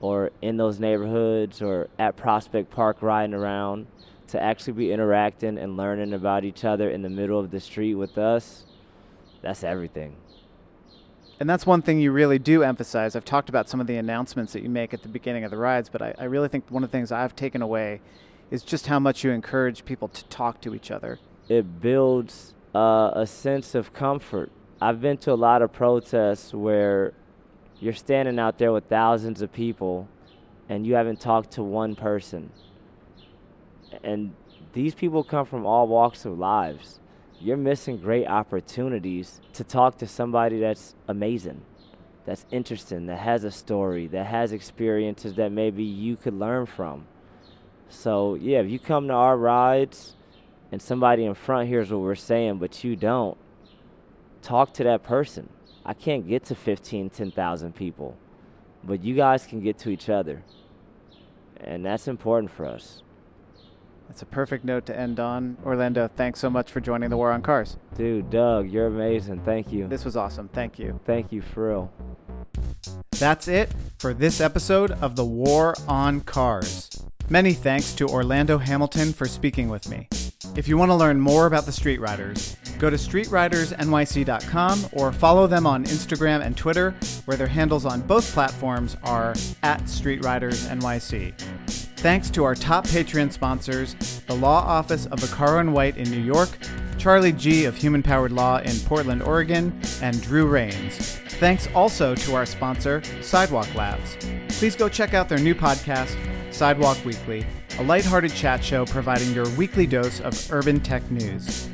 or 0.00 0.30
in 0.40 0.56
those 0.56 0.78
neighborhoods 0.80 1.60
or 1.60 1.88
at 1.98 2.16
Prospect 2.16 2.70
Park 2.70 3.02
riding 3.02 3.34
around 3.34 3.86
to 4.28 4.40
actually 4.42 4.72
be 4.72 4.92
interacting 4.92 5.58
and 5.58 5.76
learning 5.76 6.12
about 6.14 6.44
each 6.44 6.64
other 6.64 6.88
in 6.88 7.02
the 7.02 7.10
middle 7.10 7.38
of 7.38 7.50
the 7.50 7.60
street 7.60 7.94
with 7.94 8.16
us. 8.16 8.64
That's 9.42 9.62
everything. 9.64 10.14
And 11.42 11.50
that's 11.50 11.66
one 11.66 11.82
thing 11.82 11.98
you 11.98 12.12
really 12.12 12.38
do 12.38 12.62
emphasize. 12.62 13.16
I've 13.16 13.24
talked 13.24 13.48
about 13.48 13.68
some 13.68 13.80
of 13.80 13.88
the 13.88 13.96
announcements 13.96 14.52
that 14.52 14.62
you 14.62 14.68
make 14.68 14.94
at 14.94 15.02
the 15.02 15.08
beginning 15.08 15.42
of 15.42 15.50
the 15.50 15.56
rides, 15.56 15.88
but 15.88 16.00
I, 16.00 16.14
I 16.16 16.24
really 16.26 16.46
think 16.46 16.70
one 16.70 16.84
of 16.84 16.92
the 16.92 16.96
things 16.96 17.10
I've 17.10 17.34
taken 17.34 17.60
away 17.60 18.00
is 18.52 18.62
just 18.62 18.86
how 18.86 19.00
much 19.00 19.24
you 19.24 19.32
encourage 19.32 19.84
people 19.84 20.06
to 20.06 20.24
talk 20.26 20.60
to 20.60 20.72
each 20.72 20.92
other. 20.92 21.18
it 21.48 21.80
builds 21.80 22.54
uh, 22.76 23.10
a 23.14 23.26
sense 23.26 23.74
of 23.74 23.92
comfort. 23.92 24.52
I've 24.80 25.00
been 25.00 25.18
to 25.18 25.32
a 25.32 25.34
lot 25.34 25.62
of 25.62 25.72
protests 25.72 26.54
where 26.54 27.12
you're 27.80 27.92
standing 27.92 28.38
out 28.38 28.58
there 28.58 28.70
with 28.70 28.84
thousands 28.84 29.42
of 29.42 29.52
people 29.52 30.06
and 30.68 30.86
you 30.86 30.94
haven't 30.94 31.18
talked 31.18 31.50
to 31.54 31.64
one 31.64 31.96
person. 31.96 32.52
And 34.04 34.32
these 34.74 34.94
people 34.94 35.24
come 35.24 35.46
from 35.46 35.66
all 35.66 35.88
walks 35.88 36.24
of 36.24 36.38
lives. 36.38 37.00
You're 37.42 37.56
missing 37.56 37.96
great 37.96 38.28
opportunities 38.28 39.40
to 39.54 39.64
talk 39.64 39.98
to 39.98 40.06
somebody 40.06 40.60
that's 40.60 40.94
amazing, 41.08 41.62
that's 42.24 42.46
interesting, 42.52 43.06
that 43.06 43.18
has 43.18 43.42
a 43.42 43.50
story, 43.50 44.06
that 44.06 44.26
has 44.26 44.52
experiences 44.52 45.34
that 45.34 45.50
maybe 45.50 45.82
you 45.82 46.14
could 46.14 46.34
learn 46.34 46.66
from. 46.66 47.06
So, 47.88 48.36
yeah, 48.36 48.60
if 48.60 48.70
you 48.70 48.78
come 48.78 49.08
to 49.08 49.14
our 49.14 49.36
rides, 49.36 50.14
and 50.70 50.80
somebody 50.80 51.24
in 51.24 51.34
front 51.34 51.68
hears 51.68 51.90
what 51.90 52.00
we're 52.00 52.14
saying, 52.14 52.58
but 52.58 52.84
you 52.84 52.94
don't, 52.94 53.36
talk 54.40 54.72
to 54.74 54.84
that 54.84 55.02
person. 55.02 55.48
I 55.84 55.94
can't 55.94 56.28
get 56.28 56.44
to 56.44 56.54
15, 56.54 57.10
10,000 57.10 57.74
people, 57.74 58.16
but 58.84 59.02
you 59.02 59.16
guys 59.16 59.46
can 59.46 59.60
get 59.60 59.78
to 59.78 59.90
each 59.90 60.08
other. 60.08 60.44
And 61.56 61.84
that's 61.84 62.06
important 62.06 62.52
for 62.52 62.66
us. 62.66 63.02
That's 64.12 64.20
a 64.20 64.26
perfect 64.26 64.62
note 64.62 64.84
to 64.86 64.94
end 64.94 65.18
on. 65.18 65.56
Orlando, 65.64 66.06
thanks 66.06 66.38
so 66.38 66.50
much 66.50 66.70
for 66.70 66.80
joining 66.80 67.08
the 67.08 67.16
War 67.16 67.32
on 67.32 67.40
Cars. 67.40 67.78
Dude, 67.96 68.28
Doug, 68.28 68.68
you're 68.68 68.88
amazing. 68.88 69.40
Thank 69.40 69.72
you. 69.72 69.88
This 69.88 70.04
was 70.04 70.18
awesome. 70.18 70.48
Thank 70.48 70.78
you. 70.78 71.00
Thank 71.06 71.32
you 71.32 71.40
for 71.40 71.70
real. 71.70 71.92
That's 73.12 73.48
it 73.48 73.72
for 73.96 74.12
this 74.12 74.38
episode 74.38 74.90
of 74.90 75.16
The 75.16 75.24
War 75.24 75.74
on 75.88 76.20
Cars. 76.20 76.90
Many 77.30 77.54
thanks 77.54 77.94
to 77.94 78.06
Orlando 78.06 78.58
Hamilton 78.58 79.14
for 79.14 79.26
speaking 79.26 79.70
with 79.70 79.88
me. 79.88 80.10
If 80.56 80.68
you 80.68 80.76
want 80.76 80.90
to 80.90 80.94
learn 80.94 81.18
more 81.18 81.46
about 81.46 81.64
the 81.64 81.72
Street 81.72 81.98
Riders, 81.98 82.58
Go 82.82 82.90
to 82.90 82.96
streetridersnyc.com 82.96 84.86
or 84.94 85.12
follow 85.12 85.46
them 85.46 85.68
on 85.68 85.84
Instagram 85.84 86.44
and 86.44 86.56
Twitter, 86.56 86.90
where 87.26 87.36
their 87.36 87.46
handles 87.46 87.86
on 87.86 88.00
both 88.00 88.32
platforms 88.32 88.96
are 89.04 89.34
at 89.62 89.82
streetridersnyc. 89.82 91.91
Thanks 92.02 92.30
to 92.30 92.42
our 92.42 92.56
top 92.56 92.84
Patreon 92.88 93.30
sponsors, 93.30 93.94
the 94.26 94.34
Law 94.34 94.58
Office 94.58 95.06
of 95.06 95.20
Vaccaro 95.20 95.60
and 95.60 95.72
White 95.72 95.96
in 95.96 96.10
New 96.10 96.20
York, 96.20 96.48
Charlie 96.98 97.30
G 97.30 97.64
of 97.64 97.76
Human 97.76 98.02
Powered 98.02 98.32
Law 98.32 98.58
in 98.58 98.76
Portland, 98.80 99.22
Oregon, 99.22 99.72
and 100.02 100.20
Drew 100.20 100.48
Rains. 100.48 101.20
Thanks 101.38 101.68
also 101.76 102.16
to 102.16 102.34
our 102.34 102.44
sponsor, 102.44 103.04
Sidewalk 103.20 103.72
Labs. 103.76 104.16
Please 104.48 104.74
go 104.74 104.88
check 104.88 105.14
out 105.14 105.28
their 105.28 105.38
new 105.38 105.54
podcast, 105.54 106.16
Sidewalk 106.52 106.98
Weekly, 107.04 107.46
a 107.78 107.84
lighthearted 107.84 108.34
chat 108.34 108.64
show 108.64 108.84
providing 108.84 109.32
your 109.32 109.48
weekly 109.50 109.86
dose 109.86 110.20
of 110.22 110.52
urban 110.52 110.80
tech 110.80 111.08
news. 111.08 111.68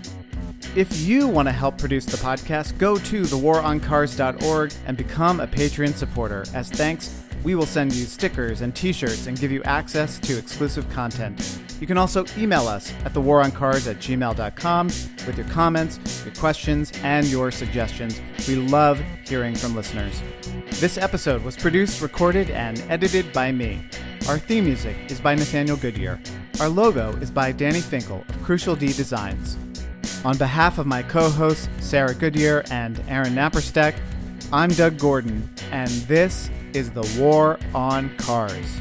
If 0.76 0.94
you 1.00 1.26
want 1.26 1.48
to 1.48 1.52
help 1.52 1.78
produce 1.78 2.04
the 2.04 2.18
podcast, 2.18 2.76
go 2.76 2.98
to 2.98 3.22
thewaroncars.org 3.22 4.74
and 4.84 4.94
become 4.94 5.40
a 5.40 5.46
Patreon 5.46 5.94
supporter. 5.94 6.44
As 6.52 6.68
thanks, 6.68 7.24
we 7.44 7.54
will 7.54 7.66
send 7.66 7.94
you 7.94 8.04
stickers 8.04 8.60
and 8.60 8.74
t 8.74 8.92
shirts 8.92 9.26
and 9.26 9.38
give 9.38 9.50
you 9.50 9.62
access 9.64 10.18
to 10.20 10.38
exclusive 10.38 10.88
content. 10.90 11.60
You 11.80 11.86
can 11.86 11.98
also 11.98 12.24
email 12.36 12.66
us 12.66 12.92
at 13.04 13.14
thewaroncars 13.14 13.88
at 13.88 13.98
gmail.com 13.98 14.86
with 15.26 15.36
your 15.36 15.46
comments, 15.48 16.24
your 16.24 16.34
questions, 16.34 16.92
and 17.02 17.26
your 17.26 17.50
suggestions. 17.50 18.20
We 18.48 18.56
love 18.56 19.00
hearing 19.24 19.54
from 19.54 19.76
listeners. 19.76 20.20
This 20.80 20.98
episode 20.98 21.42
was 21.42 21.56
produced, 21.56 22.02
recorded, 22.02 22.50
and 22.50 22.82
edited 22.88 23.32
by 23.32 23.52
me. 23.52 23.88
Our 24.28 24.38
theme 24.38 24.64
music 24.64 24.96
is 25.08 25.20
by 25.20 25.34
Nathaniel 25.34 25.76
Goodyear. 25.76 26.20
Our 26.60 26.68
logo 26.68 27.16
is 27.16 27.30
by 27.30 27.52
Danny 27.52 27.80
Finkel 27.80 28.24
of 28.28 28.42
Crucial 28.42 28.74
D 28.74 28.92
Designs. 28.92 29.56
On 30.24 30.36
behalf 30.36 30.78
of 30.78 30.86
my 30.86 31.02
co 31.02 31.30
hosts, 31.30 31.68
Sarah 31.78 32.14
Goodyear 32.14 32.64
and 32.70 33.00
Aaron 33.08 33.34
Naparstek, 33.34 33.94
I'm 34.52 34.70
Doug 34.70 34.98
Gordon, 34.98 35.48
and 35.70 35.90
this 36.08 36.50
is 36.74 36.90
The 36.90 37.20
War 37.20 37.58
on 37.74 38.14
Cars. 38.16 38.80